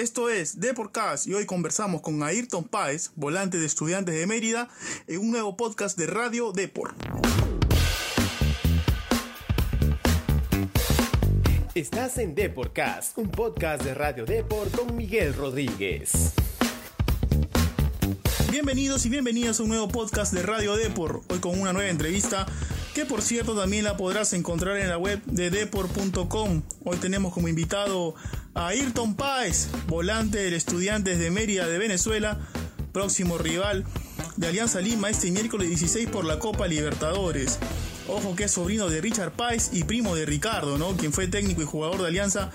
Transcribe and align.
Esto 0.00 0.30
es 0.30 0.58
Deporcast 0.58 1.26
y 1.26 1.34
hoy 1.34 1.44
conversamos 1.44 2.00
con 2.00 2.22
Ayrton 2.22 2.64
Páez, 2.64 3.10
volante 3.16 3.58
de 3.58 3.66
estudiantes 3.66 4.14
de 4.14 4.26
Mérida, 4.26 4.66
en 5.06 5.20
un 5.20 5.30
nuevo 5.30 5.58
podcast 5.58 5.98
de 5.98 6.06
Radio 6.06 6.52
Deport. 6.52 6.96
Estás 11.74 12.16
en 12.16 12.34
Deporcast, 12.34 13.18
un 13.18 13.30
podcast 13.30 13.84
de 13.84 13.92
Radio 13.92 14.24
Deport 14.24 14.74
con 14.74 14.96
Miguel 14.96 15.34
Rodríguez. 15.34 16.32
Bienvenidos 18.50 19.04
y 19.04 19.10
bienvenidas 19.10 19.60
a 19.60 19.64
un 19.64 19.68
nuevo 19.68 19.88
podcast 19.88 20.32
de 20.32 20.42
Radio 20.42 20.76
Deport, 20.76 21.30
hoy 21.30 21.40
con 21.40 21.60
una 21.60 21.74
nueva 21.74 21.90
entrevista 21.90 22.46
que 22.94 23.04
por 23.04 23.20
cierto 23.20 23.54
también 23.54 23.84
la 23.84 23.98
podrás 23.98 24.32
encontrar 24.32 24.78
en 24.78 24.88
la 24.88 24.96
web 24.96 25.22
de 25.26 25.50
deport.com. 25.50 26.62
Hoy 26.82 26.96
tenemos 26.96 27.34
como 27.34 27.46
invitado 27.48 28.14
a 28.54 28.68
Ayrton 28.68 29.14
Páez, 29.14 29.68
volante 29.86 30.38
del 30.38 30.54
Estudiantes 30.54 31.18
de 31.18 31.30
Mérida 31.30 31.66
de 31.66 31.78
Venezuela, 31.78 32.38
próximo 32.92 33.36
rival 33.36 33.84
de 34.38 34.46
Alianza 34.46 34.80
Lima 34.80 35.10
este 35.10 35.30
miércoles 35.30 35.68
16 35.68 36.08
por 36.08 36.24
la 36.24 36.38
Copa 36.38 36.66
Libertadores. 36.66 37.58
Ojo 38.08 38.34
que 38.34 38.44
es 38.44 38.52
sobrino 38.52 38.88
de 38.88 39.02
Richard 39.02 39.32
Páez 39.32 39.68
y 39.74 39.84
primo 39.84 40.16
de 40.16 40.24
Ricardo, 40.24 40.78
¿no? 40.78 40.96
Quien 40.96 41.12
fue 41.12 41.28
técnico 41.28 41.60
y 41.60 41.66
jugador 41.66 42.00
de 42.00 42.08
Alianza 42.08 42.50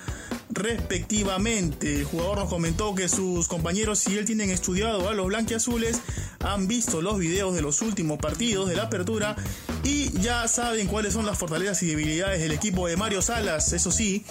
respectivamente. 0.49 1.99
El 1.99 2.05
jugador 2.05 2.40
nos 2.40 2.49
comentó 2.49 2.95
que 2.95 3.09
sus 3.09 3.48
compañeros, 3.48 3.99
si 3.99 4.17
él 4.17 4.26
tienen 4.26 4.49
estudiado 4.49 5.09
a 5.09 5.13
los 5.13 5.27
blanquiazules, 5.27 6.02
han 6.40 6.68
visto 6.68 7.02
los 7.02 7.18
videos 7.18 7.55
de 7.55 7.62
los 7.62 7.81
últimos 7.81 8.20
partidos 8.20 8.70
de 8.70 8.76
la 8.76 8.84
apertura 8.84 9.35
y 9.84 10.12
ya 10.20 10.48
saben 10.48 10.88
cuáles 10.88 11.13
son 11.13 11.26
las 11.26 11.38
fortalezas 11.38 11.81
y 11.84 11.88
debilidades 11.88 12.41
del 12.41 12.52
equipo 12.52 12.88
de 12.88 12.98
Mario 12.98 13.21
Salas. 13.21 13.73
Eso 13.73 13.91
sí, 13.91 14.26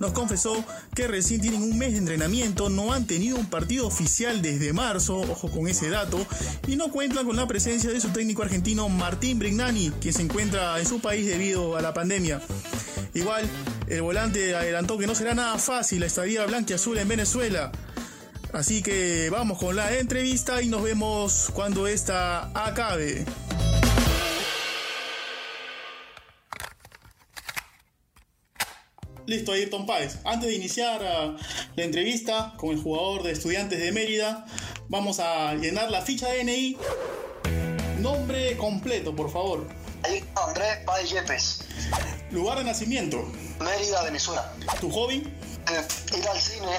nos 0.00 0.12
confesó 0.12 0.64
que 0.94 1.06
recién 1.06 1.40
tienen 1.40 1.62
un 1.62 1.78
mes 1.78 1.92
de 1.92 1.98
entrenamiento, 1.98 2.68
no 2.70 2.92
han 2.92 3.06
tenido 3.06 3.36
un 3.36 3.46
partido 3.46 3.86
oficial 3.86 4.42
desde 4.42 4.72
marzo, 4.72 5.16
ojo 5.20 5.50
con 5.50 5.68
ese 5.68 5.88
dato, 5.90 6.24
y 6.66 6.76
no 6.76 6.90
cuentan 6.90 7.26
con 7.26 7.36
la 7.36 7.46
presencia 7.46 7.90
de 7.90 8.00
su 8.00 8.08
técnico 8.10 8.42
argentino 8.42 8.88
Martín 8.88 9.38
Brignani, 9.38 9.90
quien 10.00 10.14
se 10.14 10.22
encuentra 10.22 10.78
en 10.78 10.86
su 10.86 11.00
país 11.00 11.26
debido 11.26 11.76
a 11.76 11.82
la 11.82 11.94
pandemia. 11.94 12.40
Igual, 13.14 13.48
el 13.90 14.02
volante 14.02 14.54
adelantó 14.54 14.98
que 14.98 15.06
no 15.06 15.14
será 15.14 15.34
nada 15.34 15.58
fácil 15.58 16.00
la 16.00 16.06
estadía 16.06 16.44
blanquiazul 16.46 16.98
en 16.98 17.08
Venezuela. 17.08 17.72
Así 18.52 18.82
que 18.82 19.28
vamos 19.30 19.58
con 19.58 19.76
la 19.76 19.94
entrevista 19.96 20.62
y 20.62 20.68
nos 20.68 20.82
vemos 20.82 21.50
cuando 21.54 21.86
esta 21.86 22.50
acabe. 22.54 23.24
Listo, 29.26 29.52
Ayrton 29.52 29.84
Páez. 29.84 30.16
Antes 30.24 30.48
de 30.48 30.54
iniciar 30.54 31.02
uh, 31.02 31.36
la 31.76 31.84
entrevista 31.84 32.54
con 32.56 32.70
el 32.70 32.82
jugador 32.82 33.22
de 33.24 33.32
Estudiantes 33.32 33.78
de 33.78 33.92
Mérida, 33.92 34.46
vamos 34.88 35.20
a 35.20 35.54
llenar 35.54 35.90
la 35.90 36.00
ficha 36.00 36.28
de 36.28 36.44
DNI. 36.44 36.76
Nombre 38.00 38.56
completo, 38.56 39.14
por 39.14 39.30
favor. 39.30 39.68
Andrés 40.34 40.78
Páez 40.86 41.10
Yepes. 41.10 41.60
Lugar 42.30 42.58
de 42.58 42.64
nacimiento. 42.64 43.24
Mérida, 43.60 44.02
Venezuela. 44.04 44.52
¿Tu 44.80 44.90
hobby? 44.90 45.16
Eh, 45.70 46.16
ir 46.18 46.28
al 46.28 46.38
cine. 46.40 46.76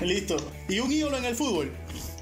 Listo. 0.00 0.36
¿Y 0.68 0.78
un 0.78 0.92
ídolo 0.92 1.16
en 1.16 1.24
el 1.24 1.34
fútbol? 1.34 1.72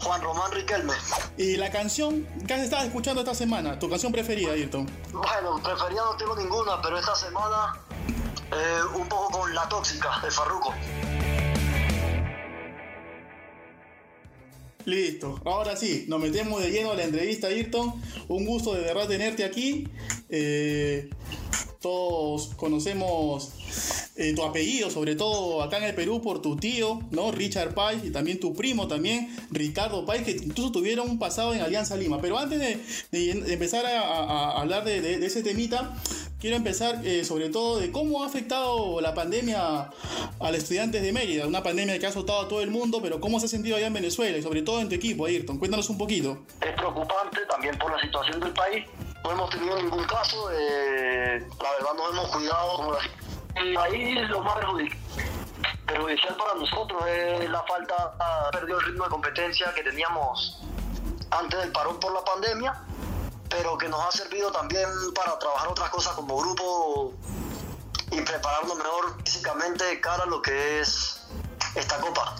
Juan 0.00 0.20
Román 0.22 0.50
Riquelme. 0.52 0.94
¿Y 1.36 1.56
la 1.56 1.70
canción 1.70 2.26
que 2.46 2.54
has 2.54 2.62
estado 2.62 2.84
escuchando 2.84 3.20
esta 3.20 3.34
semana? 3.34 3.78
¿Tu 3.78 3.88
canción 3.88 4.10
preferida, 4.10 4.52
Ayrton? 4.52 4.88
Bueno, 5.12 5.62
preferida 5.62 6.02
no 6.02 6.16
tengo 6.16 6.34
ninguna, 6.36 6.80
pero 6.82 6.98
esta 6.98 7.14
semana 7.14 7.78
eh, 8.50 8.80
un 8.98 9.08
poco 9.08 9.40
con 9.40 9.54
La 9.54 9.68
Tóxica 9.68 10.20
de 10.22 10.30
Farruko. 10.30 10.74
Listo, 14.84 15.40
ahora 15.44 15.76
sí, 15.76 16.06
nos 16.08 16.18
metemos 16.18 16.60
de 16.60 16.70
lleno 16.72 16.90
a 16.90 16.94
la 16.94 17.04
entrevista, 17.04 17.46
Ayrton. 17.46 18.02
Un 18.28 18.44
gusto 18.44 18.74
de 18.74 18.80
verdad 18.80 19.06
tenerte 19.06 19.44
aquí. 19.44 19.86
Eh, 20.28 21.08
todos 21.82 22.54
conocemos 22.56 23.50
eh, 24.16 24.34
tu 24.34 24.42
apellido, 24.44 24.90
sobre 24.90 25.16
todo 25.16 25.62
acá 25.62 25.78
en 25.78 25.84
el 25.84 25.94
Perú 25.94 26.22
por 26.22 26.40
tu 26.40 26.56
tío, 26.56 27.00
¿no? 27.10 27.32
Richard 27.32 27.74
Páez 27.74 28.04
y 28.04 28.10
también 28.10 28.40
tu 28.40 28.54
primo 28.54 28.88
también, 28.88 29.34
Ricardo 29.50 30.06
Páez, 30.06 30.24
que 30.24 30.30
incluso 30.30 30.72
tuvieron 30.72 31.10
un 31.10 31.18
pasado 31.18 31.52
en 31.54 31.60
Alianza 31.60 31.96
Lima. 31.96 32.20
Pero 32.20 32.38
antes 32.38 32.58
de, 32.58 33.30
empezar 33.52 33.84
a, 33.84 34.60
hablar 34.60 34.84
de, 34.84 35.26
ese 35.26 35.42
temita, 35.42 35.94
quiero 36.38 36.56
empezar 36.56 37.06
eh, 37.06 37.24
sobre 37.24 37.48
todo 37.48 37.78
de 37.78 37.90
cómo 37.90 38.22
ha 38.22 38.26
afectado 38.26 39.00
la 39.00 39.14
pandemia 39.14 39.90
a 40.40 40.50
los 40.50 40.58
estudiantes 40.58 41.02
de 41.02 41.12
Mérida, 41.12 41.46
una 41.46 41.62
pandemia 41.62 41.98
que 41.98 42.06
ha 42.06 42.10
azotado 42.10 42.42
a 42.42 42.48
todo 42.48 42.60
el 42.62 42.70
mundo, 42.70 43.00
pero 43.02 43.20
cómo 43.20 43.40
se 43.40 43.46
ha 43.46 43.48
sentido 43.48 43.76
allá 43.76 43.88
en 43.88 43.94
Venezuela 43.94 44.38
y 44.38 44.42
sobre 44.42 44.62
todo 44.62 44.80
en 44.80 44.88
tu 44.88 44.94
equipo, 44.94 45.26
Ayrton. 45.26 45.58
Cuéntanos 45.58 45.90
un 45.90 45.98
poquito. 45.98 46.38
Es 46.60 46.72
preocupante 46.74 47.40
también 47.48 47.76
por 47.78 47.90
la 47.90 48.00
situación 48.00 48.40
del 48.40 48.52
país 48.52 48.84
no 49.24 49.30
hemos 49.30 49.50
tenido 49.50 49.76
ningún 49.76 50.04
caso, 50.04 50.50
eh, 50.52 51.46
la 51.62 51.70
verdad 51.72 51.94
nos 51.96 52.10
hemos 52.10 52.28
cuidado. 52.28 52.98
El 53.54 53.74
país 53.74 54.28
lo 54.28 54.42
más 54.42 54.56
perjudicial 55.86 56.36
para 56.36 56.54
nosotros 56.54 57.02
es 57.06 57.50
la 57.50 57.62
falta, 57.64 58.50
perdió 58.52 58.78
el 58.78 58.86
ritmo 58.86 59.04
de 59.04 59.10
competencia 59.10 59.72
que 59.74 59.82
teníamos 59.82 60.62
antes 61.30 61.60
del 61.60 61.72
parón 61.72 62.00
por 62.00 62.12
la 62.12 62.24
pandemia, 62.24 62.82
pero 63.48 63.76
que 63.76 63.88
nos 63.88 64.00
ha 64.00 64.10
servido 64.10 64.50
también 64.50 64.88
para 65.14 65.38
trabajar 65.38 65.68
otras 65.68 65.90
cosas 65.90 66.14
como 66.14 66.36
grupo 66.38 67.14
y 68.10 68.20
prepararnos 68.20 68.76
mejor 68.76 69.16
físicamente 69.24 70.00
cara 70.00 70.24
a 70.24 70.26
lo 70.26 70.40
que 70.42 70.80
es 70.80 71.22
esta 71.74 71.98
copa. 71.98 72.36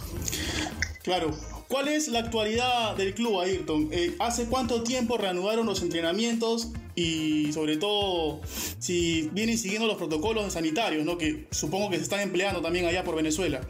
Claro, 1.02 1.34
¿Cuál 1.72 1.88
es 1.88 2.08
la 2.08 2.18
actualidad 2.18 2.96
del 2.96 3.14
club, 3.14 3.40
Ayrton? 3.40 3.88
Eh, 3.92 4.14
¿Hace 4.20 4.44
cuánto 4.44 4.82
tiempo 4.82 5.16
reanudaron 5.16 5.64
los 5.64 5.80
entrenamientos 5.80 6.68
y 6.94 7.50
sobre 7.54 7.78
todo 7.78 8.42
si 8.78 9.30
vienen 9.32 9.56
siguiendo 9.56 9.88
los 9.88 9.96
protocolos 9.96 10.52
sanitarios, 10.52 11.06
¿no? 11.06 11.16
que 11.16 11.48
supongo 11.50 11.88
que 11.88 11.96
se 11.96 12.02
están 12.02 12.20
empleando 12.20 12.60
también 12.60 12.84
allá 12.84 13.02
por 13.02 13.16
Venezuela? 13.16 13.62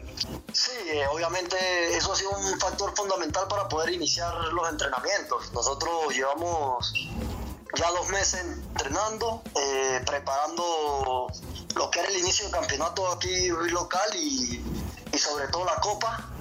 Sí, 0.51 0.73
eh, 0.91 1.07
obviamente 1.13 1.55
eso 1.95 2.11
ha 2.11 2.17
sido 2.17 2.31
un 2.31 2.59
factor 2.59 2.93
fundamental 2.93 3.47
para 3.47 3.69
poder 3.69 3.93
iniciar 3.93 4.35
los 4.51 4.69
entrenamientos. 4.69 5.53
Nosotros 5.53 6.13
llevamos 6.13 6.93
ya 7.79 7.89
dos 7.89 8.09
meses 8.09 8.43
entrenando, 8.43 9.41
eh, 9.55 10.01
preparando 10.05 11.27
lo 11.77 11.89
que 11.89 12.01
era 12.01 12.09
el 12.09 12.17
inicio 12.17 12.43
del 12.43 12.53
campeonato 12.53 13.09
aquí 13.13 13.47
local 13.47 14.09
y, 14.13 14.61
y 15.13 15.17
sobre 15.17 15.47
todo 15.47 15.63
la 15.63 15.75
copa 15.75 16.32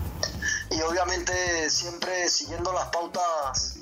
y 0.72 0.80
obviamente 0.82 1.68
siempre 1.70 2.28
siguiendo 2.28 2.72
las 2.72 2.86
pautas 2.86 3.76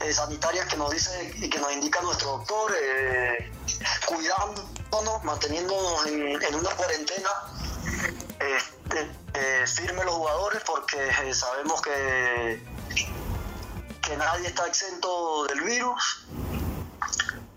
eh, 0.00 0.12
sanitarias 0.12 0.66
que 0.66 0.76
nos 0.76 0.90
dice 0.90 1.32
y 1.36 1.48
que 1.48 1.58
nos 1.58 1.72
indica 1.72 2.00
nuestro 2.02 2.38
doctor, 2.38 2.74
eh, 2.80 3.52
cuidándonos, 4.06 5.24
manteniéndonos 5.24 6.06
en, 6.06 6.54
una 6.54 6.70
cuarentena, 6.70 7.30
este, 8.38 9.10
eh, 9.34 9.66
firme 9.66 10.04
los 10.04 10.14
jugadores 10.14 10.62
porque 10.64 11.34
sabemos 11.34 11.80
que, 11.82 12.62
que 14.02 14.16
nadie 14.16 14.48
está 14.48 14.66
exento 14.66 15.44
del 15.46 15.60
virus. 15.62 16.26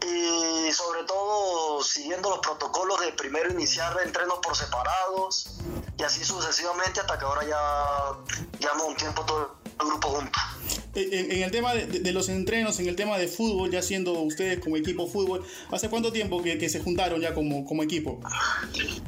Y 0.03 0.71
sobre 0.73 1.03
todo 1.03 1.83
siguiendo 1.83 2.31
los 2.31 2.39
protocolos 2.39 2.99
de 3.01 3.13
primero 3.13 3.51
iniciar 3.51 3.95
entrenos 4.03 4.39
por 4.39 4.55
separados 4.55 5.59
y 6.01 6.03
así 6.03 6.25
sucesivamente 6.25 6.99
hasta 6.99 7.17
que 7.17 7.25
ahora 7.25 7.41
ya 7.47 8.57
llevamos 8.59 8.87
un 8.87 8.95
tiempo 8.95 9.23
todo 9.23 9.55
el 9.79 9.87
grupo 9.87 10.07
junto. 10.09 10.39
En, 10.95 11.43
el 11.43 11.51
tema 11.51 11.75
de, 11.75 12.11
los 12.11 12.27
entrenos, 12.27 12.79
en 12.79 12.87
el 12.87 12.95
tema 12.95 13.19
de 13.19 13.27
fútbol, 13.27 13.69
ya 13.69 13.83
siendo 13.83 14.13
ustedes 14.13 14.59
como 14.59 14.77
equipo 14.77 15.07
fútbol, 15.07 15.45
¿hace 15.71 15.89
cuánto 15.89 16.11
tiempo 16.11 16.41
que, 16.41 16.69
se 16.69 16.81
juntaron 16.81 17.21
ya 17.21 17.35
como, 17.35 17.65
como 17.65 17.83
equipo? 17.83 18.19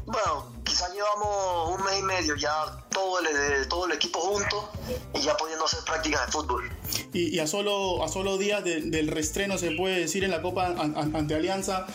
Bueno, 0.05 0.53
quizás 0.63 0.93
llevamos 0.93 1.77
un 1.77 1.85
mes 1.85 1.99
y 1.99 2.03
medio 2.03 2.35
ya 2.35 2.51
todo 2.89 3.19
el, 3.19 3.67
todo 3.67 3.85
el 3.85 3.93
equipo 3.93 4.19
junto 4.19 4.69
y 5.13 5.21
ya 5.21 5.35
pudiendo 5.37 5.65
hacer 5.65 5.79
prácticas 5.85 6.25
de 6.25 6.31
fútbol. 6.31 6.69
Y, 7.13 7.39
a, 7.39 7.47
solo, 7.47 8.03
a 8.03 8.07
solo 8.07 8.37
días 8.37 8.63
del 8.63 9.07
restreno, 9.07 9.57
se 9.57 9.71
puede 9.71 9.99
decir, 9.99 10.23
en 10.23 10.31
la 10.31 10.41
Copa 10.41 10.67
ante 10.67 11.35
Alianza, 11.35 11.85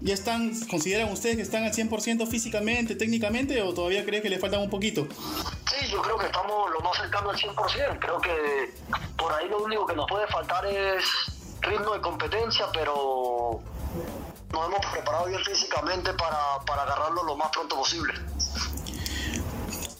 ¿ya 0.00 0.14
están, 0.14 0.52
consideran 0.68 1.12
ustedes 1.12 1.36
que 1.36 1.42
están 1.42 1.64
al 1.64 1.72
100% 1.72 2.26
físicamente, 2.26 2.96
técnicamente, 2.96 3.62
o 3.62 3.72
todavía 3.72 4.04
creen 4.04 4.22
que 4.22 4.30
le 4.30 4.38
faltan 4.38 4.60
un 4.60 4.70
poquito? 4.70 5.06
Sí, 5.70 5.86
yo 5.90 6.02
creo 6.02 6.18
que 6.18 6.26
estamos 6.26 6.70
lo 6.70 6.80
más 6.80 6.96
cercano 6.96 7.30
al 7.30 7.36
100%. 7.36 7.98
Creo 8.00 8.20
que 8.20 8.74
por 9.16 9.32
ahí 9.32 9.48
lo 9.48 9.62
único 9.62 9.86
que 9.86 9.94
nos 9.94 10.08
puede 10.08 10.26
faltar 10.26 10.66
es 10.66 11.04
ritmo 11.60 11.94
de 11.94 12.00
competencia, 12.00 12.66
pero 12.72 13.23
nos 14.54 14.68
hemos 14.68 14.86
preparado 14.86 15.26
bien 15.26 15.40
físicamente 15.44 16.12
para, 16.14 16.60
para 16.64 16.82
agarrarlo 16.82 17.24
lo 17.24 17.36
más 17.36 17.50
pronto 17.50 17.76
posible. 17.76 18.14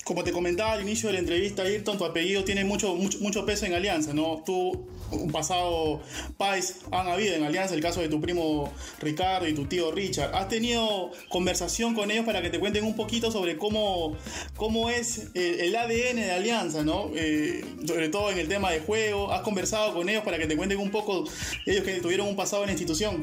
como 0.05 0.23
te 0.23 0.33
comentaba 0.33 0.73
al 0.73 0.83
inicio 0.83 1.09
de 1.09 1.15
la 1.15 1.19
entrevista, 1.19 1.63
Ayrton, 1.63 1.99
tu 1.99 2.05
apellido 2.05 2.45
tiene 2.45 2.65
mucho, 2.65 2.95
mucho, 2.95 3.19
mucho 3.21 3.45
peso 3.45 3.67
en 3.67 3.75
Alianza, 3.75 4.13
¿no? 4.13 4.43
Tú, 4.45 4.87
un 5.11 5.33
pasado 5.33 6.01
país 6.37 6.77
han 6.91 7.09
habido 7.09 7.35
en 7.35 7.45
Alianza, 7.45 7.75
el 7.75 7.81
caso 7.81 8.01
de 8.01 8.09
tu 8.09 8.21
primo 8.21 8.73
Ricardo 9.01 9.49
y 9.49 9.55
tu 9.55 9.67
tío 9.67 9.91
Richard. 9.93 10.35
¿Has 10.35 10.49
tenido 10.49 11.11
conversación 11.29 11.95
con 11.95 12.11
ellos 12.11 12.25
para 12.25 12.43
que 12.43 12.51
te 12.51 12.61
cuenten 12.61 12.85
un 12.85 12.95
poquito 12.95 13.31
sobre 13.31 13.57
cómo, 13.57 14.17
cómo 14.57 14.91
es 14.91 15.31
el, 15.35 15.75
ADN 15.75 16.17
de 16.17 16.33
Alianza, 16.33 16.83
¿no? 16.83 17.11
Eh, 17.15 17.65
sobre 17.87 18.09
todo 18.09 18.31
en 18.31 18.39
el 18.39 18.49
tema 18.49 18.71
de 18.71 18.81
juego. 18.81 19.33
¿Has 19.33 19.43
conversado 19.43 19.95
con 19.95 20.09
ellos 20.09 20.23
para 20.23 20.39
que 20.39 20.47
te 20.47 20.57
cuenten 20.57 20.79
un 20.79 20.91
poco, 20.91 21.25
ellos 21.67 21.85
que 21.85 22.01
tuvieron 22.01 22.29
un 22.29 22.37
pasado 22.37 22.63
en 22.63 22.69
la 22.69 22.73
institución? 22.73 23.23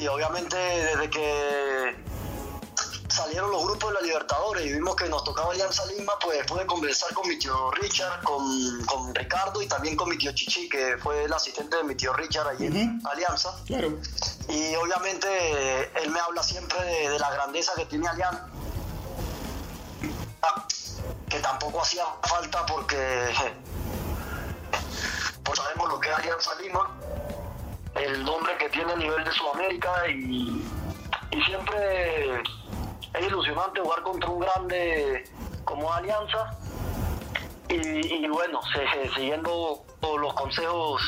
Sí, 0.00 0.08
obviamente 0.08 0.56
desde 0.56 1.10
que 1.10 1.94
salieron 3.08 3.50
los 3.50 3.62
grupos 3.64 3.90
de 3.90 3.94
la 3.96 4.00
Libertadores 4.00 4.64
y 4.64 4.72
vimos 4.72 4.96
que 4.96 5.06
nos 5.10 5.22
tocaba 5.24 5.52
Alianza 5.52 5.84
Lima, 5.94 6.14
pues 6.22 6.42
pude 6.46 6.64
conversar 6.64 7.12
con 7.12 7.28
mi 7.28 7.38
tío 7.38 7.70
Richard, 7.72 8.22
con, 8.22 8.82
con 8.86 9.14
Ricardo 9.14 9.60
y 9.60 9.66
también 9.66 9.96
con 9.96 10.08
mi 10.08 10.16
tío 10.16 10.32
Chichi, 10.32 10.70
que 10.70 10.96
fue 10.96 11.24
el 11.24 11.32
asistente 11.34 11.76
de 11.76 11.84
mi 11.84 11.94
tío 11.96 12.14
Richard 12.14 12.48
allí 12.48 12.68
en 12.68 13.02
Alianza. 13.12 13.54
Claro. 13.66 13.98
Y 14.48 14.74
obviamente 14.76 15.90
él 16.02 16.08
me 16.08 16.20
habla 16.20 16.42
siempre 16.42 16.82
de, 16.82 17.18
la 17.18 17.30
grandeza 17.32 17.72
que 17.76 17.84
tiene 17.84 18.08
Alianza, 18.08 18.48
que 21.28 21.40
tampoco 21.40 21.82
hacía 21.82 22.06
falta 22.22 22.64
porque 22.64 22.96
pues 25.44 25.58
sabemos 25.58 25.90
lo 25.90 26.00
que 26.00 26.08
es 26.08 26.14
Alianza 26.14 26.54
Lima, 26.54 26.88
el 28.04 28.24
nombre 28.24 28.52
que 28.58 28.68
tiene 28.70 28.92
a 28.92 28.96
nivel 28.96 29.24
de 29.24 29.32
Sudamérica 29.32 30.08
y, 30.08 30.62
y 31.30 31.42
siempre 31.42 32.42
es 33.14 33.26
ilusionante 33.26 33.80
jugar 33.80 34.02
contra 34.02 34.28
un 34.30 34.40
grande 34.40 35.24
como 35.64 35.92
Alianza. 35.92 36.58
Y, 37.68 38.26
bueno, 38.26 38.60
siguiendo 39.14 39.84
los 40.02 40.34
consejos 40.34 41.00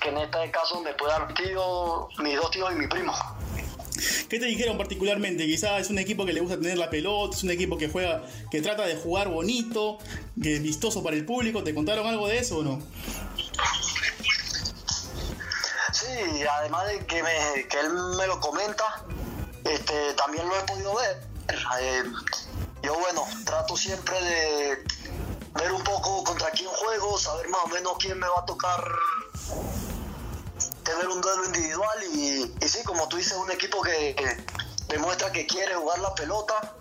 que 0.00 0.08
en 0.08 0.18
este 0.18 0.50
caso 0.50 0.80
me 0.80 0.92
puede 0.94 1.12
dar 1.12 1.32
tío, 1.34 2.08
mis 2.18 2.34
dos 2.34 2.50
tíos 2.50 2.72
y 2.72 2.74
mi 2.74 2.88
primo. 2.88 3.12
¿Qué 4.28 4.40
te 4.40 4.46
dijeron 4.46 4.76
particularmente? 4.76 5.46
Quizás 5.46 5.82
es 5.82 5.90
un 5.90 5.98
equipo 5.98 6.26
que 6.26 6.32
le 6.32 6.40
gusta 6.40 6.58
tener 6.58 6.78
la 6.78 6.90
pelota, 6.90 7.36
es 7.36 7.44
un 7.44 7.52
equipo 7.52 7.78
que 7.78 7.88
juega, 7.88 8.24
que 8.50 8.60
trata 8.60 8.86
de 8.86 8.96
jugar 8.96 9.28
bonito, 9.28 9.98
que 10.42 10.56
es 10.56 10.62
vistoso 10.62 11.04
para 11.04 11.14
el 11.14 11.24
público. 11.24 11.62
¿Te 11.62 11.72
contaron 11.72 12.06
algo 12.08 12.26
de 12.26 12.38
eso 12.38 12.58
o 12.58 12.62
no? 12.64 12.80
Sí, 16.12 16.44
además 16.44 16.86
de 16.88 17.06
que, 17.06 17.18
él 17.20 17.92
me 18.18 18.26
lo 18.26 18.38
comenta, 18.40 19.02
este, 19.64 20.12
también 20.14 20.46
lo 20.46 20.58
he 20.58 20.62
podido 20.64 20.94
ver. 20.94 21.26
Eh, 21.80 22.02
yo, 22.82 22.94
bueno, 22.98 23.24
trato 23.44 23.76
siempre 23.76 24.20
de 24.22 24.84
ver 25.54 25.72
un 25.72 25.82
poco 25.82 26.22
contra 26.24 26.50
quién 26.50 26.68
juego, 26.68 27.18
saber 27.18 27.48
más 27.48 27.62
o 27.64 27.68
menos 27.68 27.94
quién 27.98 28.18
me 28.18 28.26
va 28.26 28.40
a 28.40 28.44
tocar 28.44 28.84
tener 30.82 31.08
un 31.08 31.20
duelo 31.20 31.44
individual 31.46 31.98
y, 32.12 32.54
y 32.60 32.68
sí, 32.68 32.82
como 32.84 33.08
tú 33.08 33.16
dices, 33.16 33.34
un 33.34 33.50
equipo 33.50 33.80
que, 33.80 34.14
demuestra 34.88 35.32
que 35.32 35.46
quiere 35.46 35.74
jugar 35.76 35.98
la 36.00 36.14
pelota. 36.14 36.74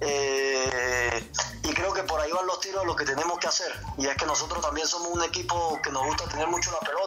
Eh, 0.00 1.32
y 1.62 1.72
creo 1.72 1.92
que 1.92 2.02
por 2.02 2.20
ahí 2.20 2.30
van 2.30 2.46
los 2.46 2.60
tiros 2.60 2.82
de 2.82 2.86
lo 2.86 2.94
que 2.94 3.04
tenemos 3.04 3.38
que 3.38 3.48
hacer. 3.48 3.72
Y 3.98 4.06
es 4.06 4.16
que 4.16 4.26
nosotros 4.26 4.60
también 4.60 4.86
somos 4.86 5.08
un 5.08 5.22
equipo 5.24 5.80
que 5.82 5.90
nos 5.90 6.04
gusta 6.04 6.28
tener 6.28 6.46
mucho 6.46 6.70
la 6.70 6.80
pelota 6.80 7.05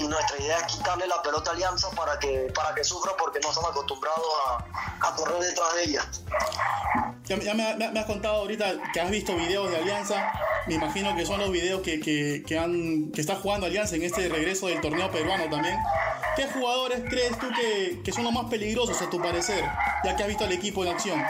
y 0.00 0.08
nuestra 0.08 0.38
idea 0.38 0.58
es 0.58 0.76
quitarle 0.76 1.06
la 1.06 1.22
pelota 1.22 1.50
a 1.50 1.54
Alianza 1.54 1.90
para 1.90 2.18
que, 2.18 2.50
para 2.54 2.74
que 2.74 2.82
sufra 2.82 3.12
porque 3.18 3.38
no 3.40 3.50
están 3.50 3.64
acostumbrados 3.66 4.24
a, 5.00 5.14
correr 5.14 5.42
detrás 5.42 5.74
de 5.74 5.82
ella. 5.84 6.06
Ya, 7.26 7.54
me, 7.54 8.00
has 8.00 8.06
contado 8.06 8.36
ahorita 8.36 8.72
que 8.92 9.00
has 9.00 9.10
visto 9.10 9.36
videos 9.36 9.70
de 9.70 9.76
Alianza, 9.76 10.32
me 10.66 10.74
imagino 10.74 11.14
que 11.14 11.26
son 11.26 11.40
los 11.40 11.50
videos 11.50 11.82
que, 11.82 12.00
que, 12.00 12.58
han, 12.58 13.12
que 13.12 13.20
está 13.20 13.36
jugando 13.36 13.66
Alianza 13.66 13.96
en 13.96 14.02
este 14.02 14.28
regreso 14.28 14.68
del 14.68 14.80
torneo 14.80 15.10
peruano 15.10 15.48
también. 15.50 15.76
¿Qué 16.36 16.46
jugadores 16.46 17.02
crees 17.08 17.38
tú 17.38 17.48
que, 17.54 18.00
que 18.02 18.12
son 18.12 18.24
los 18.24 18.32
más 18.32 18.46
peligrosos 18.46 19.00
a 19.02 19.10
tu 19.10 19.20
parecer, 19.20 19.64
ya 20.04 20.16
que 20.16 20.22
has 20.22 20.28
visto 20.28 20.44
al 20.44 20.52
equipo 20.52 20.82
en 20.84 20.92
acción? 20.92 21.22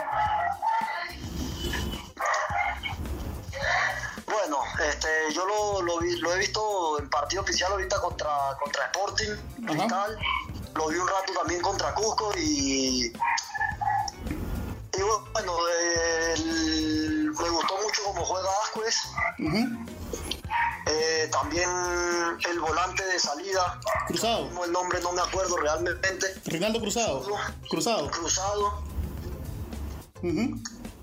Bueno, 4.27 4.59
yo 5.31 5.45
lo, 5.47 5.83
lo, 5.83 6.03
he 6.35 6.39
visto 6.39 6.99
en 6.99 7.09
partido 7.11 7.43
oficial 7.43 7.73
ahorita 7.73 8.01
contra, 8.01 8.57
contra 8.63 8.85
Sporting, 8.87 9.37
Cristal. 9.67 10.19
Lo 10.75 10.89
vi 10.89 10.97
un 10.97 11.09
rato 11.09 11.33
también 11.33 11.61
contra 11.63 11.95
Cusco 11.95 12.33
y, 12.37 13.07
y 13.07 15.03
bueno, 15.33 15.53
me 17.43 17.49
gustó 17.49 17.75
mucho 17.83 18.03
cómo 18.05 18.25
juega 18.25 18.49
Ascuez. 18.65 18.97
Eh, 20.87 21.29
también 21.31 21.69
el 22.49 22.61
volante 22.61 23.05
de 23.05 23.19
salida. 23.19 23.81
Cruzado. 24.07 24.49
Como 24.49 24.65
el 24.65 24.73
nombre 24.73 25.01
no 25.01 25.13
me 25.13 25.23
acuerdo 25.23 25.57
realmente. 25.57 26.35
Rinaldo 26.47 26.81
Cruzado. 26.81 27.25
Cruzado. 27.69 28.11
Cruzado. 28.11 28.83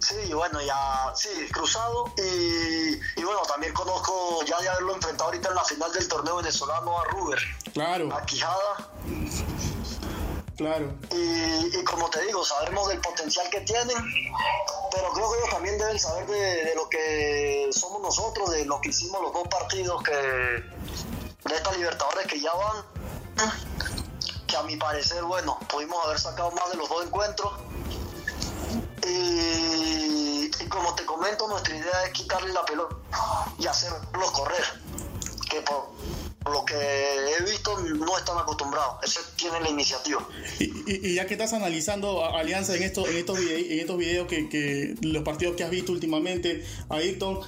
Sí, 0.07 0.33
bueno, 0.33 0.61
ya, 0.61 1.11
sí, 1.15 1.27
cruzado. 1.51 2.13
Y, 2.15 3.23
bueno, 3.23 3.41
también 3.41 3.73
conozco 3.73 4.41
ya 4.45 4.57
de 4.61 4.69
haberlo 4.69 4.95
enfrentado 4.95 5.25
ahorita 5.25 5.49
en 5.49 5.55
la 5.55 5.65
final 5.65 5.91
del 5.91 6.07
torneo 6.07 6.37
venezolano 6.37 6.97
a 6.97 7.03
Ruber. 7.05 7.39
Claro. 7.73 8.15
A 8.15 8.25
Quijada. 8.25 8.89
Claro. 10.55 10.93
Y, 11.11 11.83
como 11.83 12.09
te 12.09 12.21
digo, 12.21 12.45
sabemos 12.45 12.87
del 12.87 13.01
potencial 13.01 13.49
que 13.49 13.59
tienen, 13.61 13.97
pero 14.93 15.11
creo 15.11 15.29
que 15.29 15.39
ellos 15.39 15.49
también 15.49 15.77
deben 15.77 15.99
saber 15.99 16.25
de, 16.25 16.73
lo 16.73 16.87
que 16.87 17.67
somos 17.71 18.01
nosotros, 18.01 18.51
de 18.51 18.63
lo 18.63 18.79
que 18.79 18.89
hicimos 18.89 19.21
los 19.21 19.33
dos 19.33 19.47
partidos 19.49 20.01
que 20.03 20.13
de 20.13 21.55
estas 21.55 21.77
Libertadores 21.77 22.27
que 22.27 22.39
ya 22.39 22.53
van, 22.53 22.85
que 24.47 24.55
a 24.55 24.63
mi 24.63 24.77
parecer, 24.77 25.21
bueno, 25.23 25.59
pudimos 25.69 26.01
haber 26.05 26.17
sacado 26.17 26.51
más 26.51 26.71
de 26.71 26.77
los 26.77 26.87
dos 26.87 27.05
encuentros 27.05 27.51
y, 29.09 30.49
como 30.69 30.93
te 30.95 31.05
comento, 31.05 31.47
nuestra 31.47 31.75
idea 31.75 32.05
es 32.05 32.11
quitarle 32.11 32.53
la 32.53 32.65
pelota 32.65 32.95
y 33.59 33.67
hacerlos 33.67 34.31
correr. 34.31 34.63
Que 35.49 35.61
por, 35.61 35.91
lo 36.51 36.65
que 36.65 36.75
he 36.75 37.43
visto 37.43 37.77
no 37.79 38.17
están 38.17 38.37
acostumbrados. 38.37 39.03
Ese 39.03 39.19
tiene 39.35 39.59
la 39.61 39.69
iniciativa. 39.69 40.25
Y, 40.59 41.15
ya 41.15 41.25
que 41.25 41.33
estás 41.33 41.53
analizando 41.53 42.23
a 42.23 42.39
Alianza 42.39 42.75
en 42.75 42.83
estos, 42.83 43.07
en 43.09 43.17
estos, 43.17 43.39
en 43.39 43.79
estos 43.79 43.97
videos 43.97 44.27
que, 44.27 44.95
los 45.01 45.23
partidos 45.23 45.55
que 45.55 45.63
has 45.63 45.69
visto 45.69 45.91
últimamente, 45.91 46.65
Ayrton, 46.89 47.39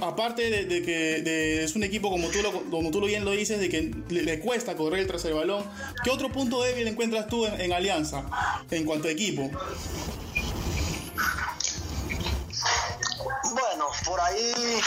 aparte 0.00 0.64
de, 0.64 0.82
que 0.82 1.64
es 1.64 1.76
un 1.76 1.84
equipo 1.84 2.10
como 2.10 2.28
tú, 2.28 2.42
lo, 2.42 2.70
como 2.70 2.90
tú 2.90 3.00
bien 3.04 3.24
lo 3.24 3.30
dices, 3.30 3.60
de 3.60 3.68
que 3.68 3.94
le, 4.08 4.40
cuesta 4.40 4.76
correr 4.76 5.00
el 5.00 5.06
tercer 5.06 5.34
balón, 5.34 5.64
¿qué 6.04 6.10
otro 6.10 6.30
punto 6.30 6.62
débil 6.62 6.88
encuentras 6.88 7.28
tú 7.28 7.46
en 7.46 7.72
Alianza 7.72 8.24
en 8.70 8.84
cuanto 8.84 9.08
a 9.08 9.10
equipo? 9.10 9.50
Bueno, 13.52 13.86
por 14.06 14.20
ahí, 14.20 14.80